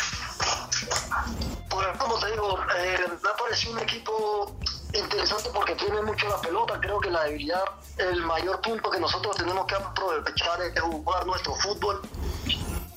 por, 1.69 1.97
como 1.97 2.19
te 2.19 2.31
digo, 2.31 2.57
eh, 2.77 2.97
me 3.21 3.29
ha 3.29 3.35
parecido 3.35 3.73
un 3.73 3.79
equipo 3.79 4.55
interesante 4.93 5.49
porque 5.53 5.75
tiene 5.75 6.01
mucho 6.01 6.27
la 6.27 6.41
pelota. 6.41 6.79
Creo 6.79 6.99
que 6.99 7.11
la 7.11 7.23
debilidad, 7.25 7.63
el 7.97 8.21
mayor 8.23 8.59
punto 8.61 8.89
que 8.89 8.99
nosotros 8.99 9.35
tenemos 9.37 9.67
que 9.67 9.75
aprovechar 9.75 10.61
es 10.61 10.79
jugar 10.81 11.25
nuestro 11.27 11.53
fútbol, 11.55 12.01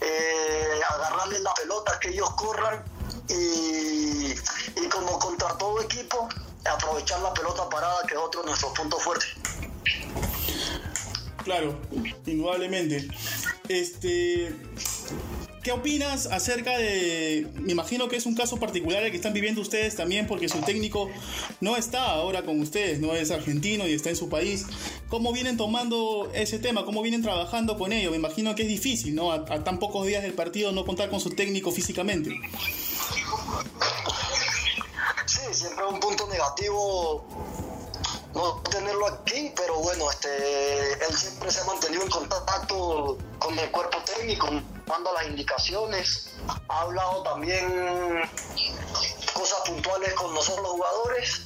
eh, 0.01 0.81
agarrarles 0.91 1.41
la 1.43 1.53
pelota, 1.55 1.99
que 2.01 2.11
ellos 2.11 2.31
corran 2.31 2.83
y, 3.29 4.33
y 4.33 4.89
como 4.91 5.19
contra 5.19 5.57
todo 5.59 5.83
equipo, 5.83 6.29
aprovechar 6.65 7.21
la 7.21 7.35
pelota 7.35 7.69
parada, 7.69 7.99
que 8.07 8.15
es 8.15 8.21
otro 8.21 8.41
de 8.41 8.47
nuestros 8.49 8.73
puntos 8.73 9.03
fuertes. 9.03 9.29
Claro, 11.45 11.79
indudablemente. 12.27 13.09
Este, 13.69 14.55
¿Qué 15.69 15.73
opinas 15.73 16.25
acerca 16.25 16.79
de.? 16.79 17.47
Me 17.57 17.73
imagino 17.73 18.09
que 18.09 18.17
es 18.17 18.25
un 18.25 18.35
caso 18.35 18.57
particular 18.57 19.03
el 19.03 19.11
que 19.11 19.19
están 19.19 19.35
viviendo 19.35 19.61
ustedes 19.61 19.97
también, 19.97 20.27
porque 20.27 20.49
su 20.49 20.63
técnico 20.63 21.11
no 21.61 21.77
está 21.77 22.05
ahora 22.05 22.43
con 22.43 22.59
ustedes, 22.63 23.01
no 23.01 23.15
es 23.15 23.31
argentino 23.31 23.87
y 23.87 23.93
está 23.93 24.09
en 24.09 24.17
su 24.17 24.31
país. 24.31 24.65
¿Cómo 25.11 25.31
vienen 25.31 25.59
tomando 25.59 26.31
ese 26.33 26.59
tema? 26.59 26.87
¿Cómo 26.87 27.03
vienen 27.03 27.21
trabajando 27.21 27.77
con 27.77 27.93
ello? 27.93 28.11
Me 28.13 28.17
imagino 28.17 28.55
que 28.55 28.63
es 28.63 28.69
difícil, 28.69 29.15
¿no? 29.15 29.31
A, 29.31 29.45
tan 29.45 29.79
pocos 29.79 30.07
días 30.07 30.23
del 30.23 30.33
partido 30.33 30.73
no 30.73 30.87
contar 30.87 31.11
con 31.11 31.21
su 31.21 31.29
técnico 31.33 31.71
físicamente. 31.71 32.31
Sí, 35.27 35.41
siempre 35.53 35.85
un 35.85 36.01
punto 36.01 36.27
negativo 36.29 37.27
no 38.35 38.63
tenerlo 38.71 39.07
aquí, 39.07 39.53
pero 39.55 39.81
bueno, 39.81 40.11
este, 40.11 40.93
él 40.93 41.15
siempre 41.15 41.51
se 41.51 41.61
ha 41.61 41.65
mantenido 41.65 42.05
en 42.05 42.09
contacto 42.09 43.19
con 43.39 43.59
el 43.59 43.71
cuerpo 43.71 43.99
técnico, 44.17 44.49
dando 44.89 45.13
las 45.13 45.27
indicaciones, 45.27 46.31
ha 46.69 46.81
hablado 46.81 47.23
también 47.23 48.23
cosas 49.35 49.61
puntuales 49.67 50.15
con 50.15 50.35
nosotros 50.35 50.63
los 50.63 50.73
jugadores 50.73 51.43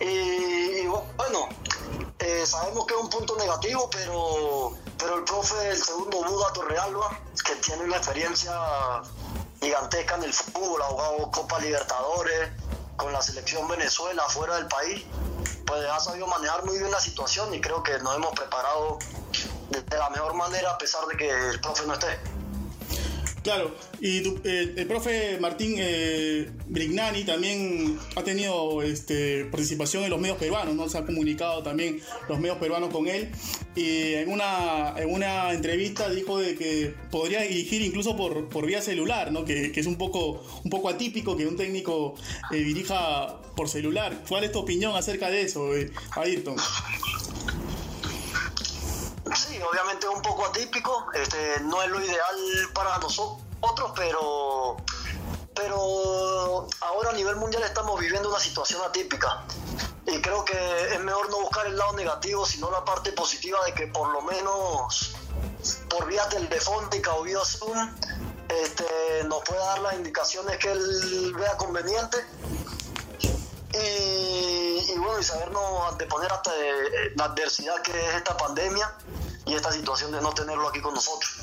y, 0.00 0.86
bueno, 0.86 1.48
eh, 2.18 2.44
sabemos 2.46 2.86
que 2.86 2.94
es 2.94 3.00
un 3.00 3.10
punto 3.10 3.36
negativo, 3.36 3.90
pero, 3.90 4.72
pero 4.98 5.18
el 5.18 5.24
profe, 5.24 5.70
el 5.70 5.82
segundo 5.82 6.22
Buda 6.22 6.52
Torrealba, 6.52 7.20
que 7.44 7.56
tiene 7.56 7.84
una 7.84 7.96
experiencia 7.96 8.52
gigantesca 9.60 10.16
en 10.16 10.24
el 10.24 10.32
fútbol, 10.32 10.82
ha 10.82 10.86
jugado 10.86 11.30
Copa 11.30 11.58
Libertadores 11.58 12.50
con 12.96 13.12
la 13.12 13.20
selección 13.20 13.66
Venezuela 13.68 14.22
fuera 14.28 14.56
del 14.56 14.68
país, 14.68 15.04
pues 15.66 15.84
ha 15.88 15.98
sabido 15.98 16.26
manejar 16.26 16.64
muy 16.64 16.78
bien 16.78 16.90
la 16.90 17.00
situación 17.00 17.52
y 17.52 17.60
creo 17.60 17.82
que 17.82 17.98
nos 17.98 18.14
hemos 18.16 18.32
preparado 18.34 18.98
de 19.70 19.98
la 19.98 20.10
mejor 20.10 20.34
manera 20.34 20.70
a 20.70 20.78
pesar 20.78 21.04
de 21.06 21.16
que 21.16 21.30
el 21.30 21.60
profe 21.60 21.86
no 21.86 21.94
esté. 21.94 22.18
Claro, 23.44 23.74
y 24.00 24.26
eh, 24.44 24.72
el 24.74 24.86
profe 24.86 25.36
Martín 25.38 25.74
eh, 25.76 26.50
Brignani 26.66 27.24
también 27.24 27.98
ha 28.16 28.22
tenido 28.22 28.80
este, 28.80 29.44
participación 29.44 30.02
en 30.02 30.08
los 30.08 30.18
medios 30.18 30.38
peruanos, 30.38 30.74
¿no? 30.74 30.88
Se 30.88 30.96
han 30.96 31.04
comunicado 31.04 31.62
también 31.62 32.00
los 32.26 32.40
medios 32.40 32.56
peruanos 32.56 32.88
con 32.88 33.06
él. 33.06 33.30
Y 33.76 34.14
en 34.14 34.32
una, 34.32 34.94
en 34.96 35.12
una 35.12 35.52
entrevista 35.52 36.08
dijo 36.08 36.38
de 36.38 36.54
que 36.54 36.94
podría 37.10 37.42
dirigir 37.42 37.82
incluso 37.82 38.16
por, 38.16 38.48
por 38.48 38.64
vía 38.64 38.80
celular, 38.80 39.30
¿no? 39.30 39.44
Que, 39.44 39.72
que, 39.72 39.80
es 39.80 39.86
un 39.86 39.96
poco, 39.96 40.42
un 40.64 40.70
poco 40.70 40.88
atípico 40.88 41.36
que 41.36 41.46
un 41.46 41.58
técnico 41.58 42.14
eh, 42.50 42.56
dirija 42.56 43.42
por 43.54 43.68
celular. 43.68 44.22
¿Cuál 44.26 44.44
es 44.44 44.52
tu 44.52 44.60
opinión 44.60 44.96
acerca 44.96 45.28
de 45.28 45.42
eso, 45.42 45.76
eh, 45.76 45.90
Ayrton? 46.16 46.56
Obviamente 49.70 50.06
es 50.06 50.12
un 50.12 50.22
poco 50.22 50.46
atípico, 50.46 51.06
este, 51.14 51.60
no 51.60 51.82
es 51.82 51.90
lo 51.90 52.00
ideal 52.00 52.36
para 52.74 52.98
nosotros, 52.98 53.92
pero, 53.96 54.76
pero 55.54 56.66
ahora 56.80 57.10
a 57.10 57.12
nivel 57.12 57.36
mundial 57.36 57.62
estamos 57.62 57.98
viviendo 57.98 58.28
una 58.28 58.40
situación 58.40 58.80
atípica. 58.82 59.44
Y 60.06 60.20
creo 60.20 60.44
que 60.44 60.94
es 60.94 61.00
mejor 61.00 61.30
no 61.30 61.40
buscar 61.40 61.66
el 61.66 61.76
lado 61.76 61.94
negativo, 61.94 62.44
sino 62.44 62.70
la 62.70 62.84
parte 62.84 63.12
positiva 63.12 63.58
de 63.64 63.72
que 63.72 63.86
por 63.86 64.10
lo 64.10 64.20
menos 64.22 65.14
por 65.88 66.06
vía 66.06 66.28
telefónica 66.28 67.14
o 67.14 67.22
vía 67.22 67.42
Zoom 67.44 67.90
este, 68.48 68.84
nos 69.26 69.42
pueda 69.44 69.64
dar 69.64 69.78
las 69.80 69.94
indicaciones 69.94 70.58
que 70.58 70.70
él 70.70 71.32
vea 71.36 71.56
conveniente. 71.56 72.18
Y, 73.72 74.96
bueno, 74.98 75.18
y 75.18 75.24
sabernos 75.24 75.92
anteponer 75.92 76.30
hasta 76.30 76.52
la 77.16 77.24
adversidad 77.24 77.82
que 77.82 77.90
es 77.90 78.14
esta 78.14 78.36
pandemia 78.36 78.94
y 79.46 79.54
esta 79.54 79.72
situación 79.72 80.12
de 80.12 80.20
no 80.20 80.32
tenerlo 80.32 80.68
aquí 80.68 80.80
con 80.80 80.94
nosotros. 80.94 81.42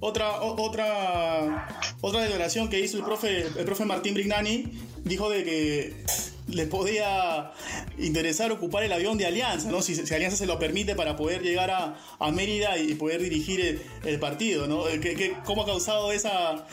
Otra, 0.00 0.40
otra, 0.40 1.68
otra 2.00 2.20
declaración 2.22 2.68
que 2.68 2.80
hizo 2.80 2.96
el 2.96 3.04
profe, 3.04 3.46
el 3.46 3.64
profe 3.64 3.84
Martín 3.84 4.14
Brignani 4.14 4.72
dijo 5.04 5.30
de 5.30 5.44
que 5.44 6.04
le 6.48 6.66
podía 6.66 7.52
interesar 7.98 8.50
ocupar 8.52 8.82
el 8.82 8.92
avión 8.92 9.16
de 9.16 9.26
Alianza, 9.26 9.70
¿no? 9.70 9.80
Si, 9.80 9.98
Alianza 10.12 10.36
se 10.36 10.46
lo 10.46 10.58
permite 10.58 10.94
para 10.94 11.16
poder 11.16 11.42
llegar 11.42 11.70
a, 11.70 11.96
a 12.18 12.30
Mérida 12.30 12.78
y 12.78 12.94
poder 12.94 13.22
dirigir 13.22 13.82
el, 14.04 14.18
partido, 14.18 14.66
¿no? 14.66 14.84
¿Qué, 14.84 15.14
qué, 15.14 15.36
cómo 15.44 15.62
ha 15.62 15.66
causado 15.66 16.12
esa, 16.12 16.66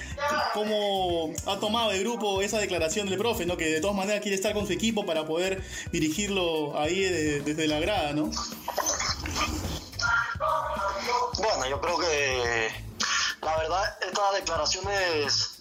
cómo 0.54 1.32
ha 1.46 1.60
tomado 1.60 1.92
el 1.92 2.00
grupo 2.02 2.42
esa 2.42 2.58
declaración 2.60 3.10
del 3.10 3.18
profe, 3.18 3.46
¿no? 3.46 3.58
Que 3.58 3.66
de 3.66 3.82
todas 3.82 3.96
maneras 3.96 4.22
quiere 4.22 4.36
estar 4.36 4.54
con 4.54 4.68
su 4.68 4.74
equipo 4.74 5.06
para 5.06 5.26
poder 5.26 5.62
dirigirlo 5.92 6.78
ahí 6.80 7.00
desde, 7.00 7.42
desde 7.42 7.68
la 7.68 7.80
grada, 7.80 8.14
¿no? 8.14 8.32
Yo 11.70 11.80
creo 11.80 11.98
que 12.00 12.86
la 13.42 13.58
verdad 13.58 13.98
estas 14.02 14.34
declaraciones 14.34 15.60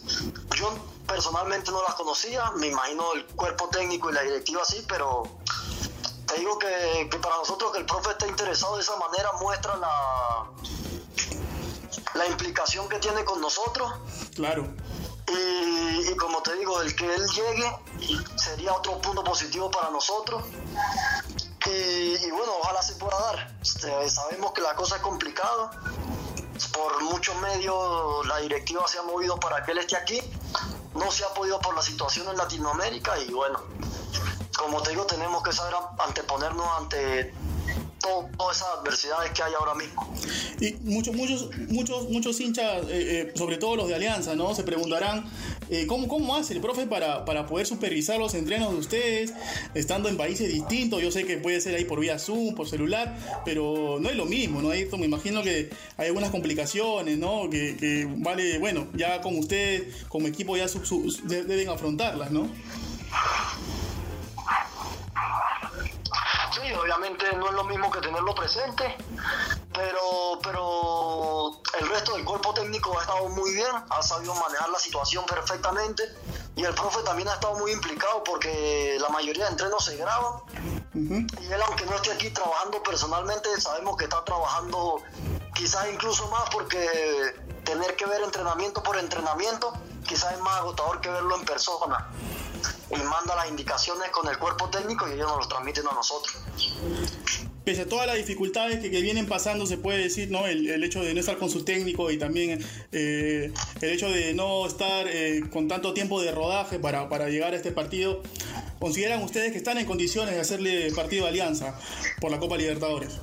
yo 0.57 0.75
personalmente 1.07 1.71
no 1.71 1.83
las 1.83 1.95
conocía, 1.95 2.51
me 2.53 2.69
imagino 2.69 3.13
el 3.15 3.27
cuerpo 3.27 3.69
técnico 3.69 4.11
y 4.11 4.15
la 4.15 4.23
directiva 4.23 4.65
sí, 4.65 4.85
pero 4.89 5.25
te 6.27 6.39
digo 6.39 6.59
que, 6.59 7.09
que 7.11 7.19
para 7.19 7.37
nosotros 7.37 7.73
que 7.73 7.79
el 7.79 7.87
profe 7.87 8.11
esté 8.11 8.29
interesado 8.29 8.77
de 8.77 8.83
esa 8.83 8.97
manera 8.97 9.33
muestra 9.41 9.77
la, 9.77 10.51
la 12.15 12.27
implicación 12.27 12.89
que 12.89 12.99
tiene 12.99 13.25
con 13.25 13.41
nosotros. 13.41 13.91
Claro. 14.35 14.69
Y, 15.29 16.11
y, 16.11 16.17
como 16.17 16.43
te 16.43 16.55
digo, 16.57 16.81
el 16.81 16.95
que 16.97 17.15
él 17.15 17.27
llegue 17.29 17.77
sería 18.37 18.73
otro 18.73 18.99
punto 19.01 19.23
positivo 19.23 19.71
para 19.71 19.91
nosotros. 19.91 20.43
Y, 21.69 22.27
y 22.27 22.31
bueno, 22.31 22.53
ojalá 22.61 22.83
se 22.83 22.95
pueda 22.95 23.19
dar. 23.21 23.57
Este, 23.63 24.11
sabemos 24.11 24.53
que 24.53 24.61
la 24.61 24.75
cosa 24.75 24.97
es 24.97 25.03
complicada. 25.03 25.71
Por 26.73 27.03
muchos 27.05 27.37
medios 27.37 28.27
la 28.27 28.39
directiva 28.39 28.87
se 28.89 28.99
ha 28.99 29.03
movido 29.03 29.39
para 29.39 29.65
que 29.65 29.73
él 29.73 29.79
esté 29.79 29.97
aquí. 29.97 30.21
No 30.95 31.11
se 31.11 31.25
ha 31.25 31.29
podido 31.29 31.61
por 31.61 31.75
la 31.75 31.83
situación 31.83 32.29
en 32.29 32.37
Latinoamérica 32.37 33.19
y 33.21 33.33
bueno, 33.33 33.61
como 34.59 34.83
te 34.83 34.91
digo, 34.91 35.07
tenemos 35.07 35.43
que 35.43 35.53
saber 35.53 35.75
anteponernos 35.99 36.67
ante 36.79 37.33
todas 38.01 38.57
esas 38.57 38.69
adversidades 38.79 39.31
que 39.33 39.43
hay 39.43 39.53
ahora 39.55 39.75
mismo. 39.75 40.15
Y 40.61 40.73
muchos, 40.83 41.15
muchos, 41.15 41.51
muchos, 41.69 42.09
muchos 42.09 42.41
hinchas, 42.41 42.83
eh, 42.89 42.89
eh, 42.89 43.33
sobre 43.37 43.59
todo 43.59 43.77
los 43.77 43.89
de 43.89 43.95
Alianza, 43.95 44.35
¿no? 44.35 44.55
Se 44.55 44.65
preguntarán 44.65 45.31
eh, 45.71 45.87
¿cómo, 45.87 46.09
¿cómo 46.09 46.37
hace 46.37 46.55
el 46.55 46.61
profe 46.61 46.87
para, 46.87 47.25
para 47.25 47.47
poder 47.47 47.67
supervisar 47.67 48.19
los 48.19 48.35
entrenos 48.35 48.73
de 48.73 48.79
ustedes, 48.79 49.35
estando 49.75 50.09
en 50.09 50.17
países 50.17 50.53
distintos. 50.53 51.03
Yo 51.03 51.11
sé 51.11 51.25
que 51.25 51.37
puede 51.37 51.61
ser 51.61 51.75
ahí 51.75 51.85
por 51.85 52.01
vía 52.01 52.19
Zoom, 52.19 52.55
por 52.55 52.69
celular, 52.69 53.17
pero 53.45 53.99
no 54.01 54.09
es 54.09 54.17
lo 54.17 54.25
mismo, 54.25 54.63
¿no? 54.63 54.73
Esto 54.73 54.97
me 54.99 55.07
imagino 55.07 55.43
que 55.43 55.71
hay 55.97 56.09
algunas 56.09 56.31
complicaciones, 56.31 57.19
¿no? 57.19 57.49
Que, 57.51 58.09
vale, 58.19 58.59
bueno, 58.59 58.87
ya 58.95 59.21
como 59.21 59.39
ustedes, 59.39 60.05
como 60.09 60.27
equipo, 60.27 60.57
ya 60.57 60.67
deben 61.25 61.69
afrontarlas, 61.69 62.31
¿no? 62.31 62.49
Sí, 66.53 66.73
obviamente 66.73 67.25
no 67.37 67.49
es 67.49 67.55
lo 67.55 67.65
mismo 67.65 67.91
que 67.91 68.01
tenerlo 68.01 68.35
presente, 68.35 68.95
pero, 69.79 70.41
pero 70.43 71.53
el 71.79 71.89
resto 71.89 72.15
del 72.15 72.25
cuerpo 72.25 72.53
técnico 72.53 72.99
ha 72.99 73.03
estado 73.03 73.29
muy 73.29 73.55
bien, 73.55 73.69
ha 73.89 74.03
sabido 74.03 74.35
manejar 74.35 74.69
la 74.71 74.79
situación 74.79 75.25
perfectamente 75.25 76.03
y 76.57 76.65
el 76.65 76.75
profe 76.75 77.01
también 77.05 77.29
ha 77.29 77.35
estado 77.35 77.57
muy 77.59 77.71
implicado 77.71 78.25
porque 78.25 78.99
la 79.01 79.09
mayoría 79.09 79.45
de 79.45 79.51
entrenos 79.53 79.85
se 79.85 79.97
graban 79.97 80.35
uh 80.35 80.99
-huh. 80.99 81.43
y 81.43 81.53
él 81.53 81.63
aunque 81.63 81.87
no 81.87 81.95
esté 81.95 82.11
aquí 82.11 82.31
trabajando 82.31 82.83
personalmente 82.83 83.49
sabemos 83.61 83.97
que 83.97 84.05
está 84.05 84.25
trabajando 84.25 85.01
quizás 85.55 85.87
incluso 85.93 86.27
más 86.29 86.51
porque 86.51 86.81
tener 87.65 87.95
que 87.95 88.07
ver 88.07 88.23
entrenamiento 88.23 88.83
por 88.83 88.99
entrenamiento 88.99 89.73
quizás 90.09 90.33
es 90.33 90.41
más 90.41 90.57
agotador 90.57 91.01
que 91.01 91.09
verlo 91.09 91.37
en 91.37 91.45
persona 91.45 92.09
y 92.91 92.97
manda 92.97 93.37
las 93.37 93.49
indicaciones 93.49 94.11
con 94.11 94.27
el 94.27 94.39
cuerpo 94.39 94.69
técnico 94.71 95.07
y 95.09 95.13
ellos 95.13 95.29
nos 95.29 95.39
los 95.39 95.49
transmiten 95.49 95.87
a 95.87 95.93
nosotros. 95.93 96.37
Pese 97.69 97.83
a 97.83 97.87
todas 97.87 98.07
las 98.07 98.17
dificultades 98.17 98.81
que, 98.81 98.89
vienen 98.89 99.27
pasando, 99.27 99.67
se 99.67 99.77
puede 99.77 99.99
decir, 99.99 100.31
¿no? 100.31 100.47
El, 100.47 100.83
hecho 100.83 101.03
de 101.03 101.13
no 101.13 101.21
estar 101.21 101.37
con 101.37 101.51
su 101.51 101.67
técnico 101.67 102.11
y 102.11 102.17
también 102.17 102.65
eh, 102.93 103.53
el 103.83 103.91
hecho 103.91 104.09
de 104.09 104.33
no 104.33 104.67
estar 104.67 105.07
eh, 105.07 105.43
con 105.53 105.69
tanto 105.69 105.93
tiempo 105.93 106.23
de 106.23 106.33
rodaje 106.33 106.79
para, 106.79 107.11
para 107.11 107.29
llegar 107.29 107.53
a 107.53 107.57
este 107.57 107.71
partido, 107.71 108.23
¿consideran 108.81 109.23
ustedes 109.23 109.53
que 109.53 109.59
están 109.59 109.77
en 109.77 109.85
condiciones 109.85 110.35
de 110.35 110.41
hacerle 110.41 110.91
partido 110.95 111.25
de 111.25 111.29
alianza 111.29 111.79
por 112.23 112.31
la 112.31 112.39
Copa 112.39 112.57
Libertadores? 112.57 113.19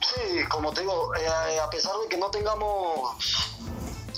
Sí, 0.00 0.44
como 0.48 0.72
te 0.72 0.82
digo, 0.82 1.16
eh, 1.16 1.58
a 1.60 1.68
pesar 1.68 1.94
de 2.00 2.08
que 2.08 2.16
no 2.16 2.30
tengamos 2.30 3.16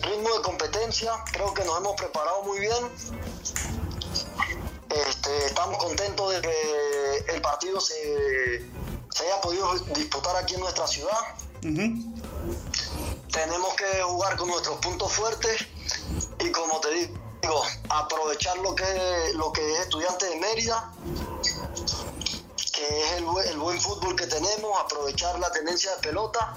ritmo 0.02 0.36
de 0.36 0.42
competencia, 0.42 1.12
creo 1.32 1.54
que 1.54 1.64
nos 1.64 1.78
hemos 1.78 1.96
preparado 1.96 2.42
muy 2.42 2.60
bien. 2.60 3.79
Este, 4.90 5.46
estamos 5.46 5.78
contentos 5.78 6.32
de 6.32 6.40
que 6.40 7.24
el 7.34 7.40
partido 7.40 7.80
se, 7.80 8.66
se, 9.14 9.22
haya 9.24 9.40
podido 9.40 9.72
disputar 9.94 10.36
aquí 10.36 10.54
en 10.54 10.60
nuestra 10.60 10.86
ciudad. 10.86 11.18
Uh 11.62 11.66
-huh. 11.66 13.30
Tenemos 13.30 13.74
que 13.74 14.02
jugar 14.02 14.36
con 14.36 14.48
nuestros 14.48 14.78
puntos 14.78 15.12
fuertes 15.12 15.66
y 16.40 16.50
como 16.50 16.80
te 16.80 16.90
digo, 16.90 17.62
aprovechar 17.88 18.58
lo 18.58 18.74
que, 18.74 19.32
lo 19.34 19.52
que 19.52 19.74
es 19.74 19.80
estudiante 19.80 20.26
de 20.26 20.36
Mérida, 20.36 20.92
que 22.72 23.04
es 23.04 23.12
el, 23.12 23.24
el 23.46 23.58
buen 23.58 23.80
fútbol 23.80 24.16
que 24.16 24.26
tenemos, 24.26 24.70
aprovechar 24.80 25.38
la 25.38 25.52
tenencia 25.52 25.94
de 25.94 26.02
pelota 26.02 26.56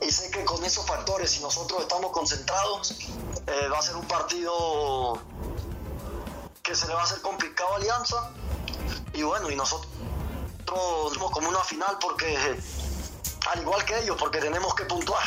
y 0.00 0.10
sé 0.10 0.30
que 0.30 0.44
con 0.44 0.64
esos 0.64 0.84
factores, 0.84 1.30
si 1.30 1.40
nosotros 1.40 1.82
estamos 1.82 2.10
concentrados, 2.10 2.96
eh, 3.46 3.68
va 3.68 3.78
a 3.78 3.82
ser 3.82 3.96
un 3.96 4.06
partido 4.08 5.20
se 6.74 6.86
le 6.86 6.94
va 6.94 7.00
a 7.00 7.04
hacer 7.04 7.20
complicado 7.20 7.74
a 7.74 7.76
Alianza. 7.76 8.30
Y 9.14 9.22
bueno, 9.22 9.50
y 9.50 9.56
nosotros 9.56 9.92
como 11.32 11.48
una 11.48 11.62
final 11.64 11.98
porque, 12.00 12.36
al 13.50 13.60
igual 13.60 13.84
que 13.84 13.98
ellos, 13.98 14.16
porque 14.18 14.38
tenemos 14.38 14.74
que 14.74 14.84
puntuar. 14.84 15.22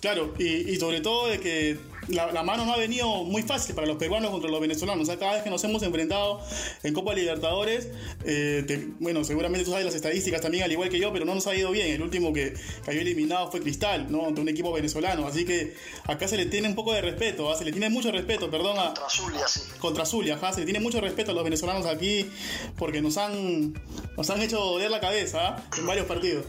Claro, 0.00 0.32
y, 0.38 0.70
y 0.70 0.78
sobre 0.78 1.00
todo 1.00 1.26
de 1.26 1.40
que 1.40 1.89
la, 2.10 2.42
mano 2.42 2.64
no 2.64 2.72
ha 2.72 2.76
venido 2.76 3.24
muy 3.24 3.42
fácil 3.42 3.74
para 3.74 3.86
los 3.86 3.96
peruanos 3.96 4.30
contra 4.30 4.50
los 4.50 4.60
venezolanos. 4.60 5.02
O 5.02 5.06
sea, 5.06 5.18
cada 5.18 5.34
vez 5.34 5.42
que 5.42 5.50
nos 5.50 5.62
hemos 5.64 5.82
enfrentado 5.82 6.40
en 6.82 6.94
Copa 6.94 7.14
Libertadores, 7.14 7.88
eh, 8.24 8.88
bueno, 8.98 9.24
seguramente 9.24 9.64
tú 9.64 9.70
sabes 9.70 9.84
las 9.84 9.94
estadísticas 9.94 10.40
también, 10.40 10.64
al 10.64 10.72
igual 10.72 10.88
que 10.88 10.98
yo, 10.98 11.12
pero 11.12 11.24
no 11.24 11.34
nos 11.34 11.46
ha 11.46 11.54
ido 11.54 11.70
bien. 11.70 11.88
El 11.88 12.02
último 12.02 12.32
que 12.32 12.54
cayó 12.84 13.00
eliminado 13.00 13.50
fue 13.50 13.60
Cristal, 13.60 14.10
¿no? 14.10 14.26
Ante 14.26 14.40
un 14.40 14.48
equipo 14.48 14.72
venezolano. 14.72 15.26
Así 15.26 15.44
que 15.44 15.74
acá 16.04 16.28
se 16.28 16.36
le 16.36 16.46
tiene 16.46 16.68
un 16.68 16.74
poco 16.74 16.92
de 16.92 17.00
respeto, 17.00 17.50
¿ah? 17.50 17.56
se 17.56 17.64
le 17.64 17.72
tiene 17.72 17.88
mucho 17.90 18.10
respeto, 18.10 18.50
perdón. 18.50 18.78
A, 18.78 18.86
contra 18.86 19.08
Zulia, 19.10 19.48
sí. 19.48 19.62
Contra 19.78 20.06
Zulia, 20.06 20.34
ajá, 20.34 20.52
se 20.52 20.60
le 20.60 20.66
tiene 20.66 20.80
mucho 20.80 21.00
respeto 21.00 21.30
a 21.32 21.34
los 21.34 21.44
venezolanos 21.44 21.86
aquí 21.86 22.30
porque 22.76 23.00
nos 23.00 23.16
han, 23.16 23.74
nos 24.16 24.30
han 24.30 24.40
hecho 24.42 24.58
doler 24.58 24.90
la 24.90 25.00
cabeza 25.00 25.56
¿ah? 25.56 25.62
en 25.76 25.86
varios 25.86 26.06
partidos. 26.06 26.44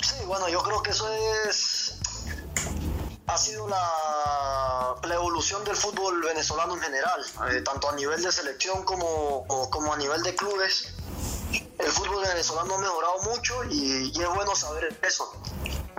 Sí, 0.00 0.24
bueno, 0.26 0.48
yo 0.48 0.60
creo 0.62 0.82
que 0.82 0.90
eso 0.90 1.06
es 1.48 1.85
ha 3.26 3.38
sido 3.38 3.68
la, 3.68 4.94
la, 5.02 5.14
evolución 5.14 5.64
del 5.64 5.76
fútbol 5.76 6.22
venezolano 6.22 6.74
en 6.74 6.80
general, 6.80 7.26
eh, 7.50 7.60
tanto 7.62 7.88
a 7.88 7.92
nivel 7.94 8.22
de 8.22 8.30
selección 8.30 8.84
como, 8.84 9.46
como 9.70 9.92
a 9.92 9.96
nivel 9.96 10.22
de 10.22 10.34
clubes. 10.34 10.94
El 11.78 11.92
fútbol 11.92 12.22
venezolano 12.22 12.74
ha 12.74 12.78
mejorado 12.78 13.22
mucho 13.22 13.64
y, 13.64 14.10
es 14.10 14.28
bueno 14.34 14.54
saber 14.54 14.98
eso, 15.02 15.32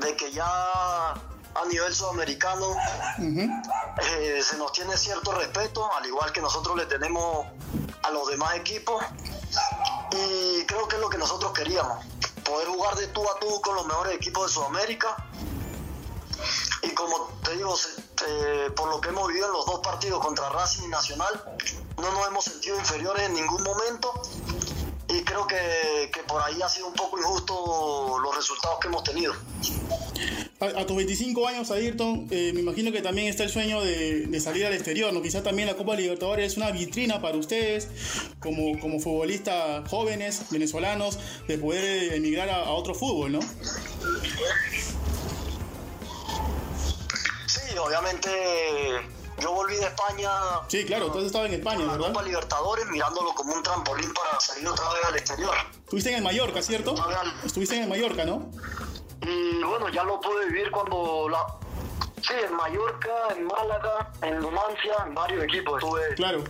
de 0.02 0.16
que 0.16 0.32
ya 0.32 0.48
a 0.48 1.66
nivel 1.70 1.94
sudamericano 1.94 2.76
eh, 3.20 4.42
se 4.44 4.58
nos 4.58 4.72
tiene 4.72 4.96
cierto 4.98 5.32
respeto, 5.34 5.90
al 5.96 6.06
igual 6.06 6.32
que 6.32 6.42
nosotros 6.42 6.78
le 6.78 6.86
tenemos 6.86 7.46
a 8.04 8.12
los 8.12 8.28
demás 8.30 8.56
equipos. 8.56 9.04
Y 10.12 10.66
creo 10.66 10.88
que 10.88 10.96
es 10.96 11.02
lo 11.02 11.10
que 11.10 11.18
nosotros 11.18 11.52
queríamos, 11.52 12.06
poder 12.44 12.68
jugar 12.68 12.96
de 12.96 13.08
tú 13.08 13.30
a 13.30 13.40
tú 13.40 13.62
con 13.62 13.76
los 13.76 13.86
mejores 13.86 14.14
equipos 14.14 14.48
de 14.48 14.54
Sudamérica 14.54 15.16
y 16.88 16.94
como 16.94 17.30
te 17.44 17.56
digo, 17.56 17.76
eh, 18.28 18.72
por 18.76 18.90
lo 18.90 19.02
que 19.02 19.10
hemos 19.10 19.28
vivido 19.28 19.48
en 19.48 19.54
los 19.54 19.66
dos 19.66 19.80
partidos 19.80 20.24
contra 20.24 20.50
Racing 20.50 20.84
y 20.86 20.88
Nacional, 20.88 21.44
no 21.98 22.12
nos 22.12 22.28
hemos 22.28 22.46
sentido 22.46 22.78
inferiores 22.78 23.24
en 23.24 23.34
ningún 23.34 23.64
momento 23.64 24.22
y 25.10 25.22
creo 25.24 25.48
que, 25.48 25.58
por 26.28 26.42
ahí 26.42 26.62
ha 26.62 26.70
sido 26.70 26.88
un 26.88 26.94
poco 26.94 27.18
injusto 27.18 28.18
los 28.22 28.36
resultados 28.36 28.80
que 28.80 28.88
hemos 28.88 29.04
tenido. 29.04 29.34
A, 30.60 30.86
tus 30.86 30.98
25 30.98 31.48
años, 31.48 31.72
Ayrton, 31.72 32.28
eh, 32.32 32.52
me 32.54 32.62
imagino 32.62 32.92
que 32.92 33.02
también 33.02 33.28
está 33.28 33.44
el 33.44 33.50
sueño 33.50 33.82
de, 33.82 34.40
salir 34.40 34.66
al 34.66 34.74
exterior, 34.74 35.14
¿no? 35.14 35.22
Quizá 35.22 35.44
también 35.44 35.68
la 35.68 35.76
Copa 35.76 35.96
Libertadores 35.96 36.52
es 36.54 36.58
una 36.58 36.72
vitrina 36.72 37.22
para 37.22 37.38
ustedes, 37.38 37.88
como, 38.40 38.80
como 38.80 39.00
futbolistas 39.00 39.88
jóvenes, 39.88 40.50
venezolanos, 40.50 41.20
de 41.48 41.58
poder 41.58 42.14
emigrar 42.14 42.50
a 42.50 42.72
otro 42.72 42.96
fútbol, 42.96 43.34
¿no? 43.34 43.40
Obviamente 47.78 48.30
yo 49.40 49.52
volví 49.52 49.76
de 49.76 49.86
España. 49.86 50.30
Sí, 50.68 50.86
claro, 50.86 51.12
tú 51.12 51.20
estaba 51.20 51.46
en 51.46 51.54
España, 51.54 51.86
¿verdad? 51.86 52.08
Copa 52.08 52.24
Libertadores, 52.24 52.86
mirándolo 52.88 53.34
como 53.36 53.54
un 53.54 53.64
trampolín 53.64 54.12
para 54.14 54.40
salir 54.40 54.68
otra 54.68 54.86
vez 54.94 55.06
al 55.06 55.16
exterior. 55.16 55.56
Estuviste 55.84 56.10
en 56.10 56.16
el 56.18 56.24
Mallorca, 56.24 56.62
¿cierto? 56.62 56.96
Estuviste 57.46 57.76
en 57.76 57.84
el 57.84 57.90
Mallorca, 57.90 58.26
¿no? 58.26 58.50
Y 59.22 59.64
bueno, 59.64 59.90
ya 59.90 60.04
lo 60.04 60.20
pude 60.20 60.48
vivir 60.48 60.72
cuando 60.72 61.30
la. 61.30 61.46
Sí, 62.22 62.34
en 62.46 62.56
Mallorca, 62.56 63.12
en 63.36 63.46
Málaga, 63.46 64.12
en 64.22 64.40
Numancia, 64.40 64.96
en 65.06 65.14
varios 65.14 65.44
equipos. 65.44 65.82
Estuve. 65.82 66.16
Claro. 66.16 66.44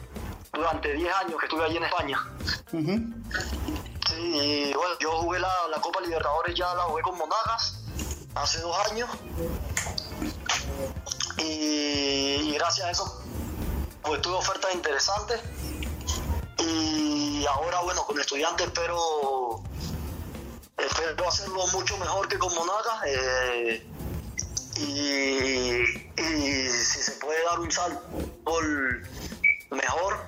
Durante 0.54 0.94
10 0.94 1.14
años 1.14 1.40
que 1.40 1.46
estuve 1.46 1.66
allí 1.66 1.78
en 1.78 1.84
España. 1.84 2.26
Sí, 2.72 4.18
y 4.18 4.74
bueno, 4.74 4.96
yo 5.00 5.12
jugué 5.12 5.40
la, 5.40 5.52
la 5.70 5.80
Copa 5.82 6.00
Libertadores, 6.02 6.56
ya 6.56 6.74
la 6.74 6.84
jugué 6.84 7.02
con 7.04 7.18
Monagas 7.18 7.84
hace 8.34 8.60
dos 8.62 8.76
años 8.92 9.10
y, 11.38 12.52
gracias 12.54 12.88
a 12.88 12.92
eso 12.92 13.24
pues 14.02 14.22
tuve 14.22 14.36
ofertas 14.36 14.74
interesantes. 14.74 15.42
Y 16.60 17.46
ahora 17.46 17.82
bueno 17.82 18.06
con 18.06 18.20
estudiantes 18.20 18.68
espero 18.68 19.62
espero 20.78 21.28
hacerlo 21.28 21.68
mucho 21.68 21.98
mejor 21.98 22.28
que 22.28 22.38
con 22.38 22.54
Monaga 22.56 23.02
eh, 23.06 23.86
y, 24.78 25.86
si 26.68 27.02
se 27.02 27.12
puede 27.14 27.44
dar 27.46 27.60
un 27.60 27.72
salto 27.72 28.02
mejor 29.72 30.28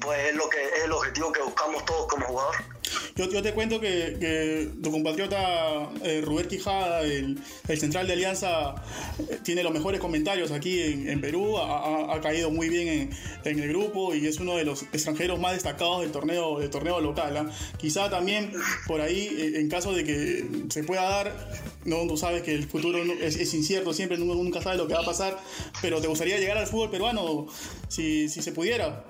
pues 0.00 0.28
es 0.28 0.34
lo 0.36 0.48
que 0.48 0.64
es 0.64 0.84
el 0.84 0.92
objetivo 0.92 1.32
que 1.32 1.42
buscamos 1.42 1.84
todos 1.84 2.06
como 2.08 2.26
jugador 2.26 2.75
yo, 3.16 3.42
te 3.42 3.52
cuento 3.54 3.80
que, 3.80 4.70
tu 4.82 4.90
compatriota 4.90 5.88
eh, 6.04 6.20
Rubén 6.22 6.48
Quijada, 6.48 7.00
el, 7.00 7.40
central 7.78 8.06
de 8.06 8.12
Alianza, 8.12 8.74
eh, 9.18 9.38
tiene 9.42 9.62
los 9.62 9.72
mejores 9.72 10.00
comentarios 10.00 10.50
aquí 10.50 10.82
en, 10.82 11.20
Perú, 11.22 11.56
ha, 11.56 12.20
caído 12.20 12.50
muy 12.50 12.68
bien 12.68 13.10
en, 13.44 13.58
el 13.58 13.68
grupo 13.68 14.14
y 14.14 14.26
es 14.26 14.38
uno 14.38 14.56
de 14.56 14.64
los 14.64 14.82
extranjeros 14.92 15.40
más 15.40 15.54
destacados 15.54 16.02
del 16.02 16.12
torneo, 16.12 17.00
local. 17.00 17.36
¿ah? 17.38 17.50
Quizá 17.78 18.10
también 18.10 18.52
por 18.86 19.00
ahí, 19.00 19.28
eh, 19.38 19.60
en 19.60 19.68
caso 19.70 19.94
de 19.94 20.04
que 20.04 20.46
se 20.68 20.84
pueda 20.84 21.02
dar, 21.02 21.60
no, 21.86 22.06
tú 22.06 22.18
sabes 22.18 22.42
que 22.42 22.54
el 22.54 22.64
futuro 22.64 22.98
es, 22.98 23.54
incierto, 23.54 23.94
siempre 23.94 24.18
nunca 24.18 24.60
sabe 24.60 24.76
lo 24.76 24.86
que 24.86 24.94
va 24.94 25.00
a 25.00 25.06
pasar, 25.06 25.38
pero 25.80 26.02
¿te 26.02 26.08
gustaría 26.08 26.38
llegar 26.38 26.58
al 26.58 26.66
fútbol 26.66 26.90
peruano 26.90 27.46
si 27.88 28.28
se 28.28 28.52
pudiera? 28.52 29.04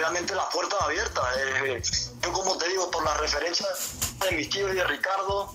Obviamente 0.00 0.34
las 0.34 0.46
puertas 0.46 0.80
abiertas. 0.80 1.24
Eh, 1.36 1.82
yo 2.22 2.32
como 2.32 2.56
te 2.56 2.68
digo, 2.68 2.90
por 2.90 3.04
la 3.04 3.14
referencia 3.14 3.66
de 4.24 4.36
mis 4.36 4.48
tíos 4.48 4.72
y 4.72 4.76
de 4.76 4.84
Ricardo, 4.84 5.52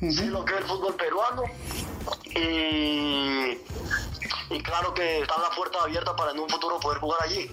sé 0.00 0.26
lo 0.26 0.44
que 0.44 0.54
es 0.54 0.60
el 0.60 0.66
fútbol 0.66 0.94
peruano 0.96 1.42
y, 2.34 3.58
claro 4.62 4.94
que 4.94 5.20
están 5.20 5.42
las 5.42 5.54
puertas 5.56 5.82
abiertas 5.82 6.14
para 6.16 6.30
en 6.32 6.40
un 6.40 6.48
futuro 6.48 6.80
poder 6.80 6.98
jugar 7.00 7.22
allí. 7.22 7.50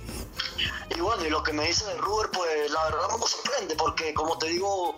Y 0.96 1.00
bueno, 1.02 1.26
y 1.26 1.30
lo 1.30 1.44
que 1.44 1.54
me 1.54 1.68
dice 1.68 1.86
de 1.86 1.98
Ruber, 1.98 2.30
pues 2.32 2.72
la 2.72 2.86
verdad 2.86 3.10
me 3.20 3.28
sorprende 3.28 3.76
porque 3.76 4.14
como 4.14 4.38
te 4.38 4.48
digo, 4.48 4.98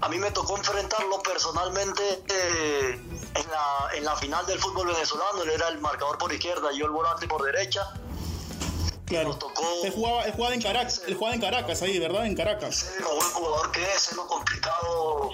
a 0.00 0.08
mí 0.08 0.18
me 0.18 0.30
tocó 0.30 0.56
enfrentarlo 0.56 1.22
personalmente 1.22 2.22
eh, 2.28 3.00
en, 3.34 3.50
la, 3.50 3.90
en 3.94 4.04
la 4.04 4.16
final 4.16 4.46
del 4.46 4.58
fútbol 4.58 4.88
venezolano, 4.88 5.42
él 5.42 5.50
era 5.50 5.68
el 5.68 5.78
marcador 5.80 6.16
por 6.18 6.32
izquierda, 6.32 6.72
y 6.72 6.78
yo 6.78 6.86
el 6.86 6.92
volante 6.92 7.28
por 7.28 7.42
derecha 7.42 7.92
Claro. 9.06 9.36
Tocó... 9.36 9.62
Él 9.84 9.92
jugaba, 9.92 10.54
en 10.54 10.60
Caracas, 10.60 11.02
él 11.06 11.14
jugaba 11.14 11.34
en 11.34 11.40
Caracas 11.40 11.82
ahí, 11.82 11.98
¿verdad? 11.98 12.26
En 12.26 12.34
Caracas. 12.34 12.74
Sí, 12.76 13.02
lo 13.02 13.14
buen 13.14 13.30
jugador 13.30 13.70
que 13.70 13.82
es, 13.82 14.08
es 14.08 14.16
lo 14.16 14.26
complicado. 14.26 15.30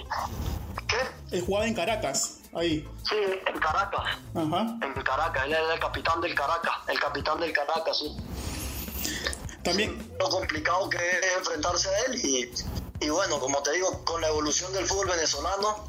¿Qué? 0.87 1.35
Él 1.37 1.43
jugaba 1.43 1.65
en 1.65 1.73
Caracas, 1.73 2.37
ahí. 2.53 2.87
Sí, 3.09 3.15
en 3.47 3.59
Caracas. 3.59 4.17
Ajá. 4.35 4.77
En 4.81 5.03
Caracas, 5.03 5.45
él 5.45 5.53
era 5.53 5.73
el 5.73 5.79
capitán 5.79 6.21
del 6.21 6.35
Caracas, 6.35 6.73
el 6.87 6.99
capitán 6.99 7.39
del 7.39 7.51
Caracas, 7.51 7.97
sí. 7.97 8.15
También. 9.63 10.13
lo 10.19 10.29
complicado 10.29 10.89
que 10.89 10.97
es 10.97 11.37
enfrentarse 11.37 11.89
a 11.89 11.99
él 12.05 12.25
y, 12.25 12.51
y 12.99 13.09
bueno, 13.09 13.39
como 13.39 13.63
te 13.63 13.71
digo, 13.71 14.03
con 14.03 14.21
la 14.21 14.27
evolución 14.27 14.71
del 14.73 14.85
fútbol 14.85 15.07
venezolano, 15.07 15.87